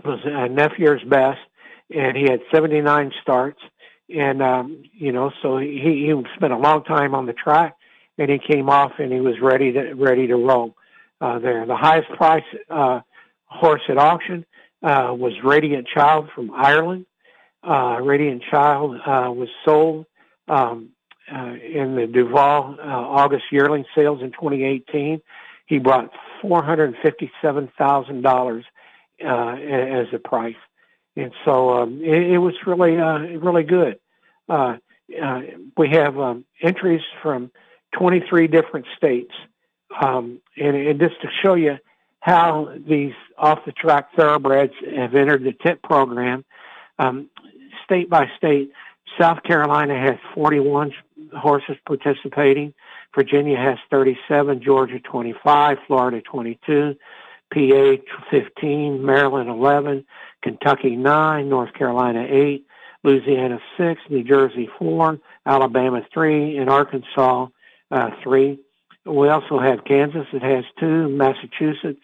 [0.04, 1.40] was uh, Nephew's best,
[1.88, 3.60] and he had 79 starts.
[4.14, 7.76] And um, you know, so he he spent a long time on the track,
[8.18, 10.74] and he came off and he was ready to ready to roll
[11.22, 11.64] uh, there.
[11.64, 13.00] The highest price uh,
[13.46, 14.44] horse at auction
[14.82, 17.06] uh, was Radiant Child from Ireland.
[17.62, 20.06] Uh, Radiant Child uh, was sold
[20.48, 20.88] um,
[21.32, 25.22] uh, in the Duval uh, August yearling sales in 2018.
[25.66, 26.10] He brought
[26.42, 28.64] $457,000
[29.24, 30.56] uh, as a price.
[31.14, 34.00] And so um, it, it was really, uh, really good.
[34.48, 34.78] Uh,
[35.22, 35.42] uh,
[35.76, 37.52] we have um, entries from
[37.92, 39.32] 23 different states.
[40.00, 41.78] Um, and, and just to show you
[42.20, 46.44] how these off the track thoroughbreds have entered the TIP program,
[46.98, 47.28] um,
[47.84, 48.70] state by state,
[49.20, 50.92] South Carolina has 41
[51.36, 52.72] horses participating.
[53.14, 56.94] Virginia has 37, Georgia 25, Florida 22,
[57.52, 57.96] PA
[58.30, 60.04] 15, Maryland 11,
[60.42, 62.66] Kentucky 9, North Carolina 8,
[63.04, 67.48] Louisiana 6, New Jersey 4, Alabama 3, and Arkansas
[67.90, 68.58] uh, 3.
[69.04, 72.00] We also have Kansas that has 2, Massachusetts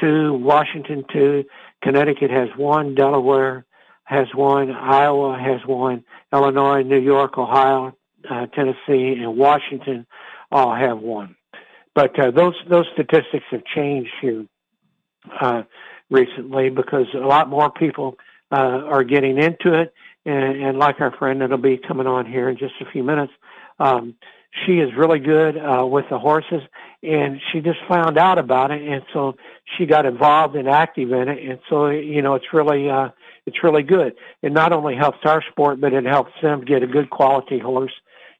[0.00, 1.44] 2, Washington 2,
[1.82, 3.64] Connecticut has 1, Delaware
[4.04, 7.96] has 1, Iowa has 1, Illinois, New York, Ohio,
[8.28, 10.06] uh, Tennessee, and Washington
[10.50, 11.36] all have 1.
[11.94, 14.46] But uh, those those statistics have changed here
[15.40, 15.62] uh,
[16.08, 18.16] recently because a lot more people
[18.52, 19.92] uh, are getting into it.
[20.26, 23.32] And, and like our friend that'll be coming on here in just a few minutes,
[23.78, 24.14] um,
[24.66, 26.62] she is really good uh, with the horses,
[27.02, 29.36] and she just found out about it, and so
[29.76, 33.10] she got involved and active in it, and so you know it's really uh,
[33.46, 34.14] it's really good.
[34.42, 37.92] It not only helps our sport, but it helps them get a good quality horse,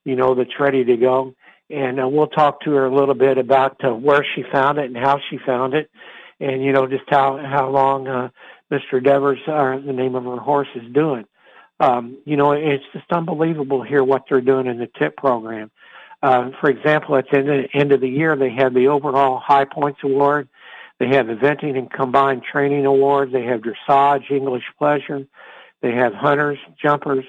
[0.05, 1.35] you know, that's ready to go.
[1.69, 4.87] And uh, we'll talk to her a little bit about uh, where she found it
[4.87, 5.89] and how she found it,
[6.41, 8.31] and you know just how how long uh,
[8.73, 9.03] Mr.
[9.03, 11.25] Devers, or the name of her horse, is doing.
[11.79, 15.71] Um, you know, it's just unbelievable here what they're doing in the TIP program.
[16.23, 20.01] Uh, for example, at the end of the year, they have the overall high points
[20.05, 20.49] award.
[20.99, 23.33] They have eventing and combined training awards.
[23.33, 25.27] They have dressage, English pleasure.
[25.81, 27.25] They have hunters, jumpers,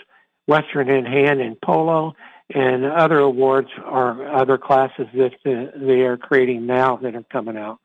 [0.46, 2.14] Western in hand, and polo,
[2.54, 7.80] and other awards or other classes that they are creating now that are coming out.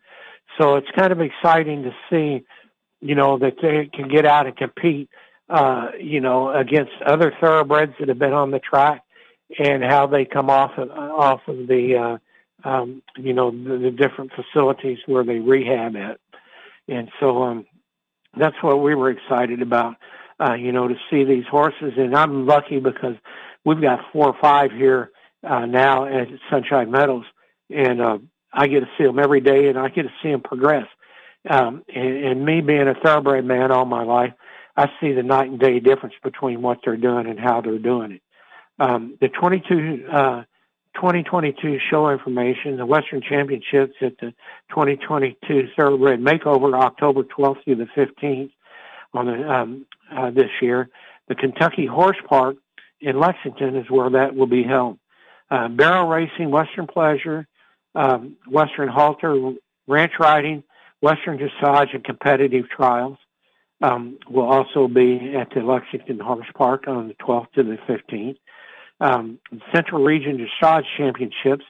[0.58, 2.44] So it's kind of exciting to see,
[3.00, 5.08] you know, that they can get out and compete,
[5.48, 9.02] uh, you know, against other thoroughbreds that have been on the track
[9.58, 12.18] and how they come off of, off of the,
[12.64, 16.18] uh, um, you know, the, the different facilities where they rehab at.
[16.88, 17.66] And so, um,
[18.38, 19.96] that's what we were excited about,
[20.40, 21.92] uh, you know, to see these horses.
[21.96, 23.16] And I'm lucky because
[23.64, 25.10] we've got four or five here,
[25.42, 27.24] uh, now at Sunshine Meadows.
[27.70, 28.18] And, uh,
[28.52, 30.86] I get to see them every day, and I get to see them progress.
[31.48, 34.32] Um, and, and me being a thoroughbred man all my life,
[34.76, 38.12] I see the night and day difference between what they're doing and how they're doing
[38.12, 38.22] it.
[38.78, 40.42] Um, the 22, uh,
[40.94, 44.32] 2022 show information, the Western Championships at the
[44.70, 48.50] 2022 Thoroughbred Makeover, October 12th through the 15th
[49.14, 50.88] on the, um, uh, this year.
[51.28, 52.56] The Kentucky Horse Park
[53.00, 54.98] in Lexington is where that will be held.
[55.50, 57.46] Uh, barrel racing, Western Pleasure,
[57.94, 59.52] um, Western halter,
[59.86, 60.62] ranch riding,
[61.00, 63.18] Western dressage, and competitive trials.
[63.82, 68.38] Um, will also be at the Lexington Horse Park on the 12th to the 15th.
[69.00, 69.38] Um,
[69.74, 71.64] Central Region Dressage Championships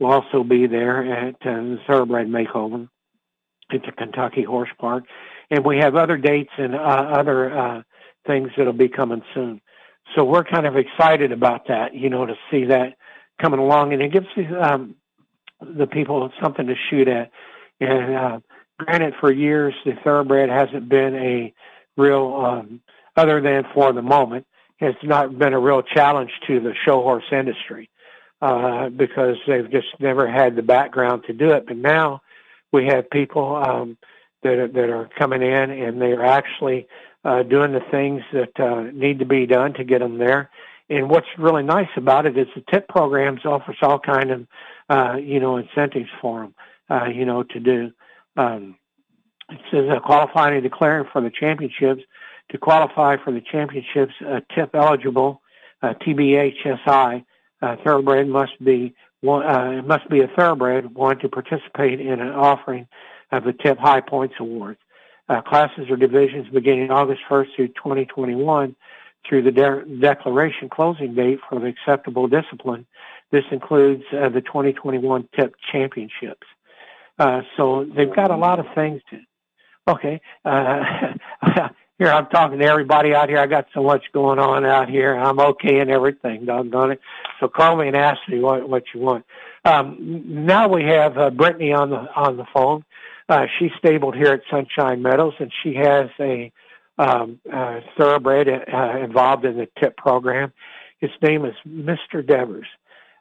[0.00, 2.88] will also be there at uh, the Thoroughbred Makeover
[3.72, 5.04] at the Kentucky Horse Park.
[5.50, 7.82] And we have other dates and uh, other uh,
[8.26, 9.60] things that'll be coming soon.
[10.14, 12.94] So we're kind of excited about that, you know, to see that
[13.40, 13.92] coming along.
[13.92, 14.26] And it gives
[14.60, 14.96] um,
[15.60, 17.30] the people something to shoot at.
[17.80, 18.40] And uh,
[18.78, 21.54] granted, for years the thoroughbred hasn't been a
[21.96, 22.80] real, um,
[23.16, 24.46] other than for the moment,
[24.82, 27.88] has not been a real challenge to the show horse industry
[28.42, 31.66] uh, because they've just never had the background to do it.
[31.66, 32.20] But now
[32.72, 33.96] we have people um,
[34.42, 36.88] that are, that are coming in and they are actually
[37.24, 40.50] uh, doing the things that uh, need to be done to get them there.
[40.90, 44.46] And what's really nice about it is the tip programs offers all kind of
[44.90, 46.54] uh, you know, incentives for them,
[46.90, 47.92] uh, you know, to do.
[48.36, 48.76] Um,
[49.48, 52.02] it says uh, qualifying and declaring for the championships.
[52.50, 55.40] To qualify for the championships, a tip eligible
[55.82, 57.24] uh, TBHSI
[57.62, 62.28] uh, thoroughbred must be one, uh, must be a thoroughbred one to participate in an
[62.28, 62.86] offering
[63.30, 64.78] of the TIP High Points Awards.
[65.28, 68.74] Uh, classes or divisions beginning August 1st through 2021
[69.26, 72.84] through the de- declaration closing date for the acceptable discipline.
[73.30, 76.46] This includes uh, the 2021 TIP Championships.
[77.18, 79.20] Uh, so they've got a lot of things to.
[79.88, 81.14] Okay, uh,
[82.02, 83.38] here I'm talking to everybody out here.
[83.38, 85.14] I got so much going on out here.
[85.14, 87.00] I'm okay and everything, doggone it.
[87.38, 89.24] So call me and ask me what what you want.
[89.64, 92.84] Um, now we have uh, Brittany on the on the phone.
[93.28, 96.50] Uh, she's stabled here at Sunshine Meadows, and she has a
[96.98, 100.52] um, uh, thoroughbred uh, involved in the TIP program.
[100.98, 102.26] His name is Mr.
[102.26, 102.66] Devers.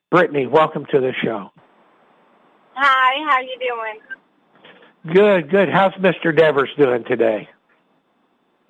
[0.10, 1.52] Brittany, welcome to the show.
[2.74, 5.16] Hi, how you doing?
[5.16, 5.70] Good, good.
[5.70, 6.36] How's Mr.
[6.36, 7.48] Devers doing today?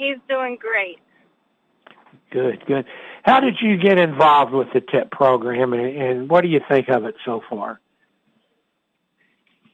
[0.02, 0.98] He's doing great.
[2.32, 2.86] Good, good.
[3.22, 6.90] How did you get involved with the TIP program, and, and what do you think
[6.90, 7.80] of it so far?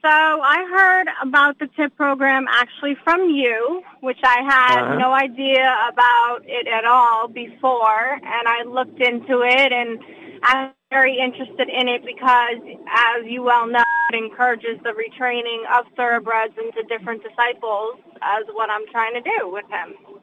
[0.02, 4.98] So I heard about the TIP program actually from you, which I had uh-huh.
[4.98, 9.98] no idea about it at all before, and I looked into it and
[10.42, 15.86] I'm very interested in it because, as you well know, it encourages the retraining of
[15.96, 20.17] thoroughbreds into different disciples, as what I'm trying to do with him.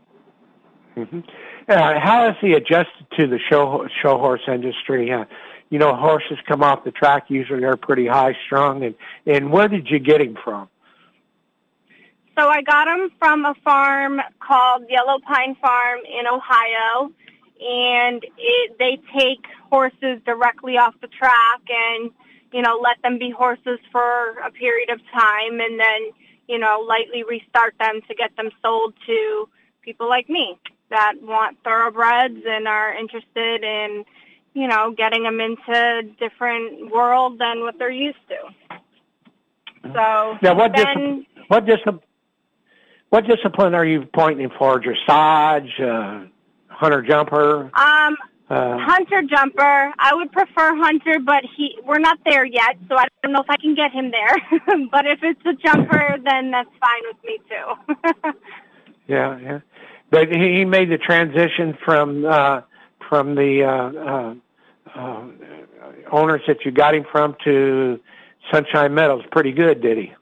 [0.96, 1.20] Mm-hmm.
[1.68, 5.12] Uh, how has he adjusted to the show show horse industry?
[5.12, 5.26] Uh,
[5.70, 9.68] you know, horses come off the track usually are pretty high strung, and and where
[9.68, 10.70] did you get him from?
[12.38, 17.12] So I got him from a farm called Yellow Pine Farm in Ohio,
[17.60, 22.12] and it, they take horses directly off the track and
[22.54, 26.12] you know let them be horses for a period of time, and then
[26.48, 29.50] you know lightly restart them to get them sold to
[29.82, 30.58] people like me
[30.90, 34.06] that want thoroughbreds and are interested in
[34.56, 38.72] you know, getting them into different world than what they're used to.
[39.84, 42.00] So now, what then, what discipline
[43.10, 44.82] what discipline are you pointing for?
[44.82, 46.26] Dressage, uh,
[46.68, 47.70] hunter jumper?
[47.78, 48.16] Um,
[48.50, 49.94] uh, hunter jumper.
[50.00, 53.50] I would prefer hunter, but he we're not there yet, so I don't know if
[53.50, 54.88] I can get him there.
[54.92, 58.32] but if it's a jumper, then that's fine with me too.
[59.08, 59.60] yeah, yeah.
[60.16, 62.62] But he made the transition from uh,
[63.10, 65.28] from the uh, uh, uh,
[66.10, 68.00] owners that you got him from to
[68.50, 70.14] Sunshine Meadows pretty good, did he?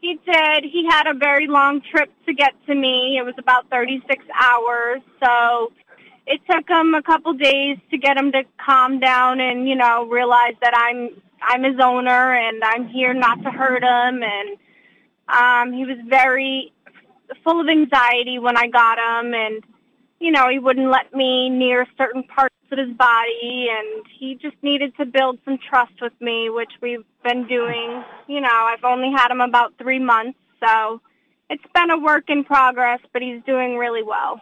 [0.00, 0.64] He did.
[0.64, 3.18] He had a very long trip to get to me.
[3.20, 5.02] It was about 36 hours.
[5.22, 5.70] So
[6.26, 10.06] it took him a couple days to get him to calm down and, you know,
[10.06, 11.10] realize that I'm
[11.42, 14.56] I'm his owner and I'm here not to hurt him and
[15.28, 16.72] um he was very
[17.42, 19.64] full of anxiety when I got him and
[20.20, 24.56] you know, he wouldn't let me near certain parts of his body and he just
[24.62, 28.02] needed to build some trust with me, which we've been doing.
[28.26, 31.00] You know, I've only had him about three months, so
[31.50, 34.40] it's been a work in progress, but he's doing really well.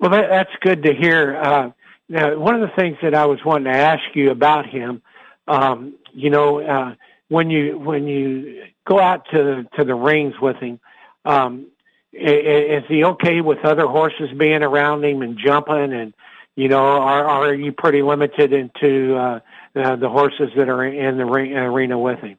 [0.00, 1.36] Well, that, that's good to hear.
[1.36, 1.70] Uh,
[2.08, 5.00] now, one of the things that I was wanting to ask you about him,
[5.48, 6.94] um, you know, uh,
[7.28, 10.78] when you when you go out to to the rings with him,
[11.26, 11.66] um,
[12.12, 16.14] is he okay with other horses being around him and jumping and
[16.54, 19.40] you know are are you pretty limited into uh,
[19.74, 22.38] uh the horses that are in the arena with him?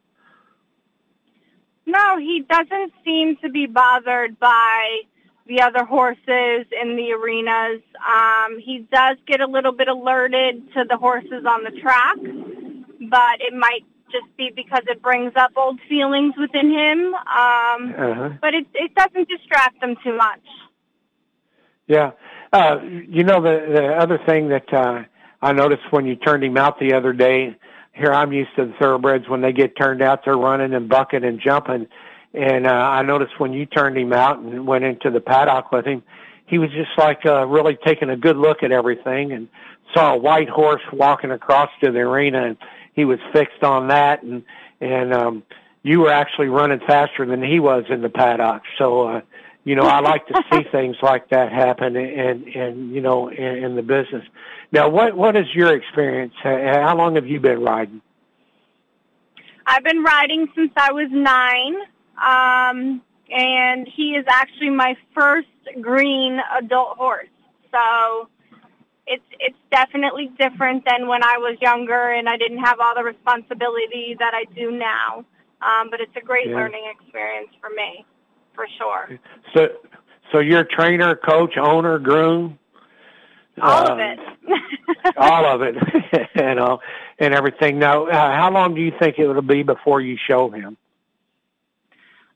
[1.85, 5.01] No he doesn't seem to be bothered by
[5.45, 7.83] the other horses in the arenas.
[7.99, 12.17] Um he does get a little bit alerted to the horses on the track
[12.99, 17.13] but it might just be because it brings up old feelings within him.
[17.13, 18.29] Um, uh-huh.
[18.41, 20.41] But it it doesn't distract him too much.
[21.87, 22.11] Yeah,
[22.53, 25.03] uh, you know the the other thing that uh,
[25.41, 27.55] I noticed when you turned him out the other day.
[27.93, 31.23] Here I'm used to the thoroughbreds when they get turned out, they're running and bucking
[31.23, 31.87] and jumping.
[32.31, 35.87] And uh, I noticed when you turned him out and went into the paddock with
[35.87, 36.03] him,
[36.45, 39.47] he was just like uh, really taking a good look at everything and
[39.95, 42.57] saw a white horse walking across to the arena and
[42.97, 44.43] he was fixed on that and
[44.81, 45.43] and um
[45.83, 48.63] you were actually running faster than he was in the paddock.
[48.77, 49.21] So uh
[49.63, 53.63] you know i like to see things like that happen and and you know in,
[53.63, 54.25] in the business.
[54.73, 58.01] Now what what is your experience how long have you been riding?
[59.65, 61.75] I've been riding since i was nine
[62.17, 65.47] um and he is actually my first
[65.81, 67.27] green adult horse.
[67.71, 68.29] So
[69.07, 73.03] it's it's definitely different than when I was younger and I didn't have all the
[73.03, 75.25] responsibility that I do now.
[75.61, 76.55] Um, but it's a great yeah.
[76.55, 78.05] learning experience for me,
[78.53, 79.19] for sure.
[79.55, 79.67] So,
[80.31, 82.59] So you're a trainer, coach, owner, groom.
[83.59, 84.19] All uh, of it.
[85.17, 85.75] all of it,
[86.35, 86.79] you know,
[87.17, 87.79] and everything.
[87.79, 90.77] Now, uh, how long do you think it will be before you show him?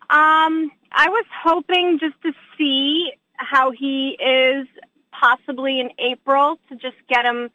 [0.09, 4.67] Um, I was hoping just to see how he is
[5.11, 7.49] possibly in April to just get him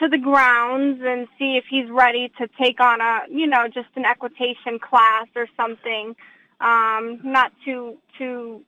[0.00, 3.88] to the grounds and see if he's ready to take on a, you know, just
[3.96, 6.14] an equitation class or something.
[6.60, 8.62] Um, not to to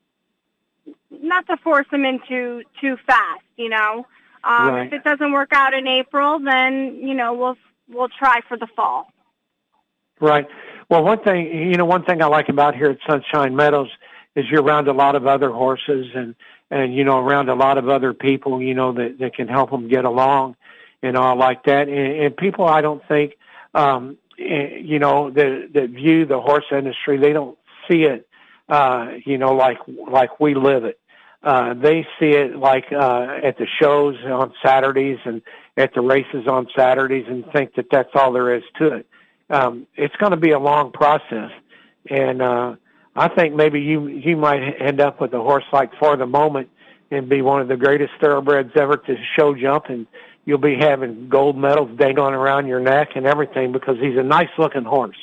[1.10, 4.06] not to force him into too fast, you know.
[4.44, 4.86] Um, right.
[4.86, 7.56] If it doesn't work out in April, then you know we'll
[7.88, 9.12] we'll try for the fall.
[10.20, 10.46] Right.
[10.88, 13.90] Well, one thing you know, one thing I like about here at Sunshine Meadows
[14.36, 16.34] is you're around a lot of other horses and
[16.70, 19.70] and you know around a lot of other people you know that that can help
[19.70, 20.56] them get along
[21.02, 21.88] and all like that.
[21.88, 23.34] And, and people I don't think
[23.74, 27.58] um eh, you know that that view the horse industry they don't
[27.88, 28.28] see it
[28.68, 30.98] uh you know like like we live it.
[31.42, 35.42] Uh they see it like uh at the shows on Saturdays and
[35.76, 39.06] at the races on Saturdays and think that that's all there is to it.
[39.48, 41.50] Um it's going to be a long process.
[42.08, 42.76] And uh
[43.20, 46.70] I think maybe you you might end up with a horse like for the moment
[47.10, 50.06] and be one of the greatest thoroughbreds ever to show jump and
[50.46, 54.48] you'll be having gold medals dangling around your neck and everything because he's a nice
[54.56, 55.18] looking horse,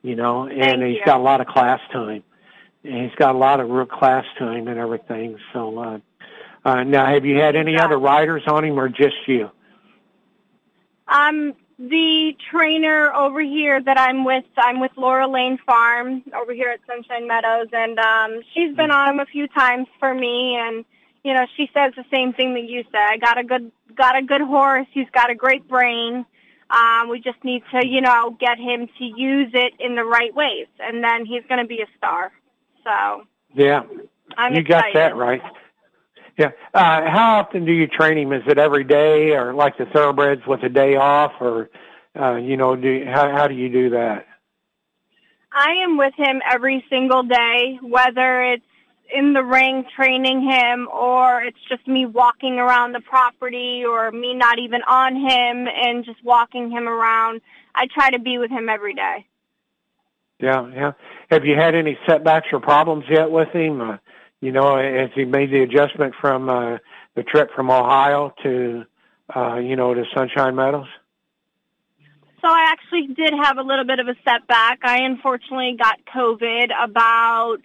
[0.00, 1.04] you know, and Thank he's you.
[1.04, 2.24] got a lot of class to him.
[2.84, 5.36] And he's got a lot of real class to him and everything.
[5.52, 5.98] So uh
[6.64, 7.84] uh now have you had any Yeah.
[7.84, 9.50] other riders on him or just you?
[11.08, 16.70] Um, the trainer over here that I'm with, I'm with Laura Lane Farm over here
[16.70, 20.84] at Sunshine Meadows, and um, she's been on him a few times for me, and
[21.22, 23.06] you know she says the same thing that you said.
[23.10, 24.86] I got a good, got a good horse.
[24.92, 26.26] He's got a great brain.
[26.70, 30.34] Um, we just need to, you know, get him to use it in the right
[30.34, 32.30] ways, and then he's going to be a star.
[32.84, 33.24] So
[33.54, 33.84] Yeah.
[34.36, 34.68] I'm you excited.
[34.68, 35.40] got that right.
[36.38, 36.50] Yeah.
[36.72, 38.32] Uh, how often do you train him?
[38.32, 41.68] Is it every day, or like the thoroughbreds with a day off, or
[42.18, 44.26] uh, you know, do how how do you do that?
[45.52, 48.64] I am with him every single day, whether it's
[49.12, 54.34] in the ring training him or it's just me walking around the property or me
[54.34, 57.40] not even on him and just walking him around.
[57.74, 59.26] I try to be with him every day.
[60.40, 60.92] Yeah, yeah.
[61.30, 63.80] Have you had any setbacks or problems yet with him?
[63.80, 63.96] Uh,
[64.40, 66.78] you know, as he made the adjustment from uh,
[67.16, 68.84] the trip from Ohio to,
[69.34, 70.86] uh, you know, to Sunshine Meadows?
[72.40, 74.78] So I actually did have a little bit of a setback.
[74.84, 77.58] I unfortunately got COVID about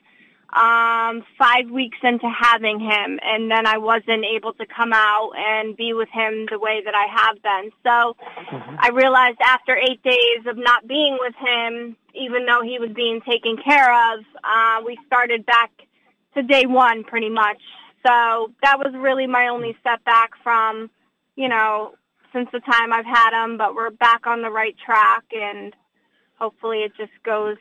[0.56, 5.76] um five weeks into having him and then I wasn't able to come out and
[5.76, 7.72] be with him the way that I have been.
[7.84, 8.16] So
[8.54, 8.78] Mhm.
[8.78, 13.22] I realized after eight days of not being with him, even though he was being
[13.22, 15.72] taken care of, uh, we started back
[16.36, 17.62] to day one pretty much.
[18.06, 20.90] So that was really my only setback from,
[21.36, 21.94] you know,
[22.34, 25.74] since the time I've had him, but we're back on the right track and
[26.38, 27.58] hopefully it just goes,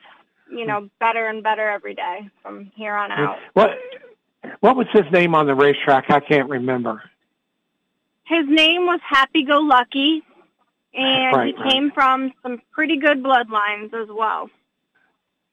[0.51, 3.39] you know, better and better every day from here on out.
[3.53, 3.70] What
[4.61, 6.11] What was his name on the racetrack?
[6.11, 7.03] I can't remember.
[8.25, 10.23] His name was Happy Go Lucky
[10.95, 11.73] and Right, he right.
[11.73, 14.51] came from some pretty good bloodlines as well.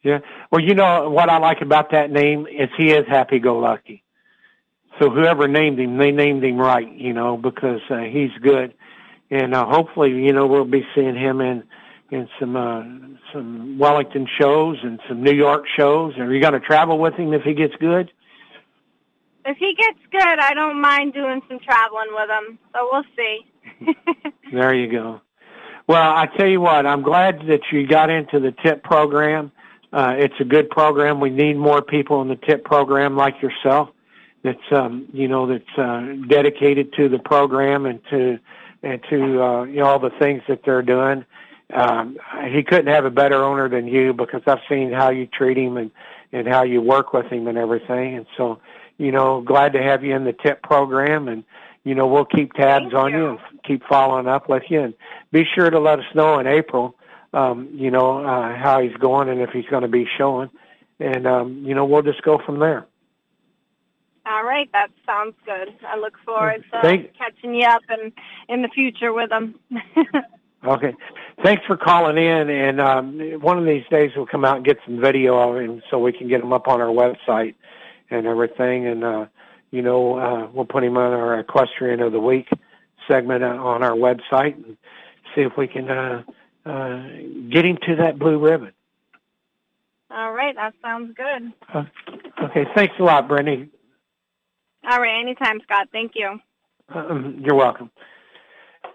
[0.03, 0.19] Yeah.
[0.51, 4.03] Well, you know what I like about that name is he is happy-go-lucky.
[4.99, 8.73] So whoever named him, they named him right, you know, because uh, he's good,
[9.29, 11.63] and uh, hopefully, you know, we'll be seeing him in
[12.11, 12.83] in some uh,
[13.31, 16.17] some Wellington shows and some New York shows.
[16.17, 18.11] Are you going to travel with him if he gets good?
[19.45, 22.59] If he gets good, I don't mind doing some traveling with him.
[22.73, 24.25] So we'll see.
[24.51, 25.21] There you go.
[25.87, 29.51] Well, I tell you what, I'm glad that you got into the tip program.
[29.91, 31.19] Uh, it's a good program.
[31.19, 33.89] We need more people in the tip program like yourself.
[34.43, 38.39] That's um, you know that's uh, dedicated to the program and to
[38.83, 41.25] and to uh, you know all the things that they're doing.
[41.73, 42.17] Um,
[42.51, 45.77] he couldn't have a better owner than you because I've seen how you treat him
[45.77, 45.91] and
[46.31, 48.15] and how you work with him and everything.
[48.15, 48.59] And so,
[48.97, 51.43] you know, glad to have you in the tip program and
[51.83, 53.17] you know, we'll keep tabs Thank on you.
[53.17, 54.93] you and keep following up with you and
[55.31, 56.95] be sure to let us know in April,
[57.34, 60.49] um, you know, uh, how he's going and if he's going to be showing.
[60.99, 62.86] And, um, you know, we'll just go from there.
[64.25, 65.73] All right, that sounds good.
[65.88, 68.11] I look forward to Thank- catching you up in
[68.47, 69.55] in the future with him.
[70.63, 70.93] Okay.
[71.43, 72.49] Thanks for calling in.
[72.49, 75.82] And um, one of these days we'll come out and get some video of him
[75.89, 77.55] so we can get him up on our website
[78.09, 78.86] and everything.
[78.86, 79.25] And, uh,
[79.71, 82.49] you know, uh, we'll put him on our Equestrian of the Week
[83.07, 84.77] segment uh, on our website and
[85.34, 86.23] see if we can uh,
[86.66, 87.03] uh,
[87.49, 88.74] get to that blue ribbon.
[90.12, 91.53] All right, that sounds good.
[91.74, 91.84] Uh,
[92.45, 92.66] okay.
[92.76, 93.70] Thanks a lot, Brittany.
[94.89, 95.89] All right, anytime, Scott.
[95.91, 96.39] Thank you.
[96.89, 97.91] Um, you're welcome.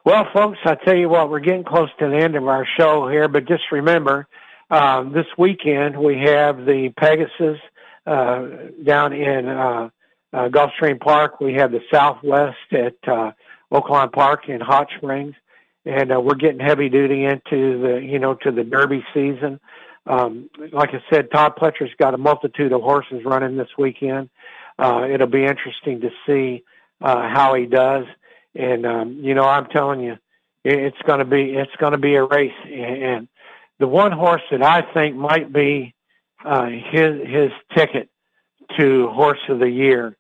[0.05, 3.09] Well, folks, I tell you what, we're getting close to the end of our show
[3.09, 4.27] here, but just remember,
[4.71, 7.59] uh, this weekend we have the Pegasus
[8.07, 8.47] uh,
[8.85, 9.89] down in uh,
[10.33, 11.41] uh, Gulfstream Park.
[11.41, 13.33] We have the Southwest at uh,
[13.73, 15.35] Oaklawn Park in Hot Springs,
[15.85, 19.61] and uh, we're getting heavy duty into the you know to the Derby season.
[20.07, 24.29] Um, like I said, Todd Pletcher's got a multitude of horses running this weekend.
[24.79, 26.63] Uh, it'll be interesting to see
[27.01, 28.05] uh, how he does.
[28.55, 30.17] And um, you know, I'm telling you,
[30.65, 32.53] it's going to be it's going to be a race.
[32.65, 33.29] And
[33.79, 35.95] the one horse that I think might be
[36.45, 38.09] uh, his his ticket
[38.79, 40.17] to horse of the year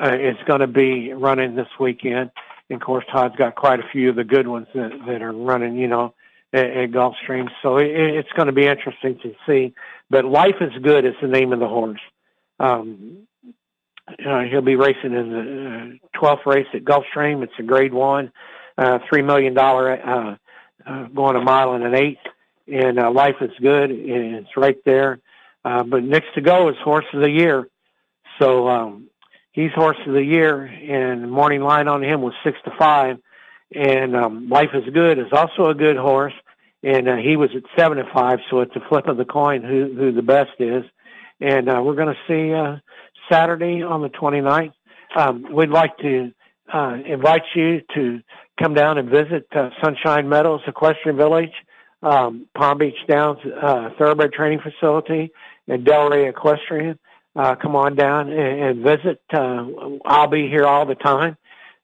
[0.00, 2.30] uh, is going to be running this weekend.
[2.68, 5.32] And of course, Todd's got quite a few of the good ones that, that are
[5.32, 6.14] running, you know,
[6.52, 7.48] at, at Gulfstream.
[7.62, 9.74] So it, it's going to be interesting to see.
[10.10, 12.00] But Life is Good is the name of the horse.
[12.58, 13.26] Um,
[14.08, 17.42] uh, he'll be racing in the uh, 12th race at Gulfstream.
[17.42, 18.32] It's a Grade One,
[18.78, 20.36] uh, three million dollar, uh,
[20.86, 22.20] uh, going a mile and an eighth.
[22.72, 25.18] And uh, Life is Good, and it's right there.
[25.64, 27.68] Uh, but next to go is Horse of the Year.
[28.40, 29.08] So um,
[29.56, 33.16] he's Horse of the Year, and morning line on him was six to five.
[33.74, 36.34] And um, Life is Good is also a good horse,
[36.84, 38.38] and uh, he was at seven to five.
[38.48, 40.84] So it's a flip of the coin who who the best is.
[41.40, 42.54] And uh, we're going to see.
[42.54, 42.76] Uh,
[43.30, 44.72] Saturday on the 29th.
[45.16, 46.32] Um, we'd like to
[46.72, 48.20] uh, invite you to
[48.60, 51.52] come down and visit uh, Sunshine Meadows Equestrian Village,
[52.02, 55.30] um, Palm Beach Downs uh, Thoroughbred Training Facility,
[55.68, 56.98] and Delray Equestrian.
[57.36, 59.20] Uh, come on down and, and visit.
[59.32, 59.66] Uh,
[60.06, 61.36] I'll be here all the time.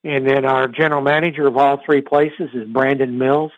[0.03, 3.53] And then our general manager of all three places is Brandon Mills.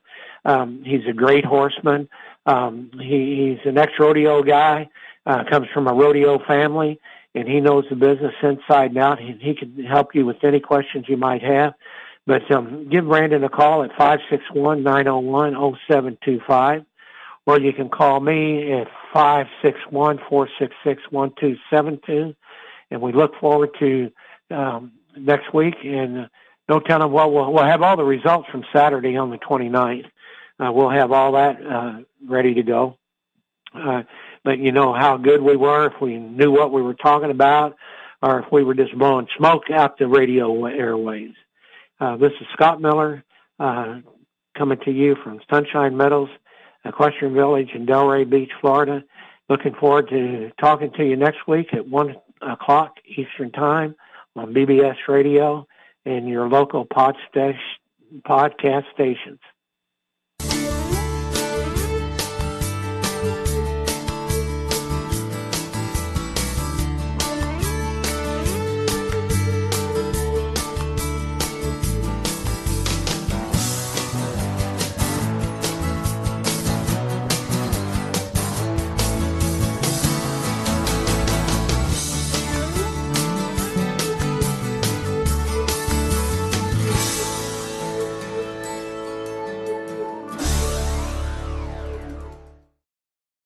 [0.45, 2.09] Um, he's a great horseman.
[2.47, 4.91] Um, he, he's an ex-rodeo guy,
[5.25, 7.01] uh, comes from a rodeo family,
[7.35, 9.19] and he knows the business inside and out.
[9.19, 11.73] He, he can help you with any questions you might have.
[12.27, 15.75] But um, give Brandon a call at five six one nine zero oh one zero
[15.75, 16.85] oh seven two five,
[17.47, 22.01] or you can call me at five six one four six six one two seven
[22.07, 22.35] two,
[22.91, 24.11] and we look forward to
[24.51, 25.75] um, next week.
[25.85, 26.27] And uh,
[26.69, 30.07] no telling what we'll, we'll have all the results from Saturday on the 29th.
[30.59, 32.97] Uh, we'll have all that uh, ready to go.
[33.75, 34.03] Uh,
[34.45, 37.77] but you know how good we were if we knew what we were talking about
[38.23, 41.33] or if we were just blowing smoke out the radio airways.
[42.01, 43.25] Uh, this is Scott Miller
[43.59, 44.01] uh,
[44.57, 46.31] coming to you from Sunshine Meadows,
[46.85, 49.03] Equestrian Village in Delray Beach, Florida.
[49.49, 53.95] Looking forward to talking to you next week at 1 o'clock Eastern Time
[54.37, 55.67] on BBS Radio
[56.05, 57.57] and your local pod st-
[58.27, 59.41] podcast stations.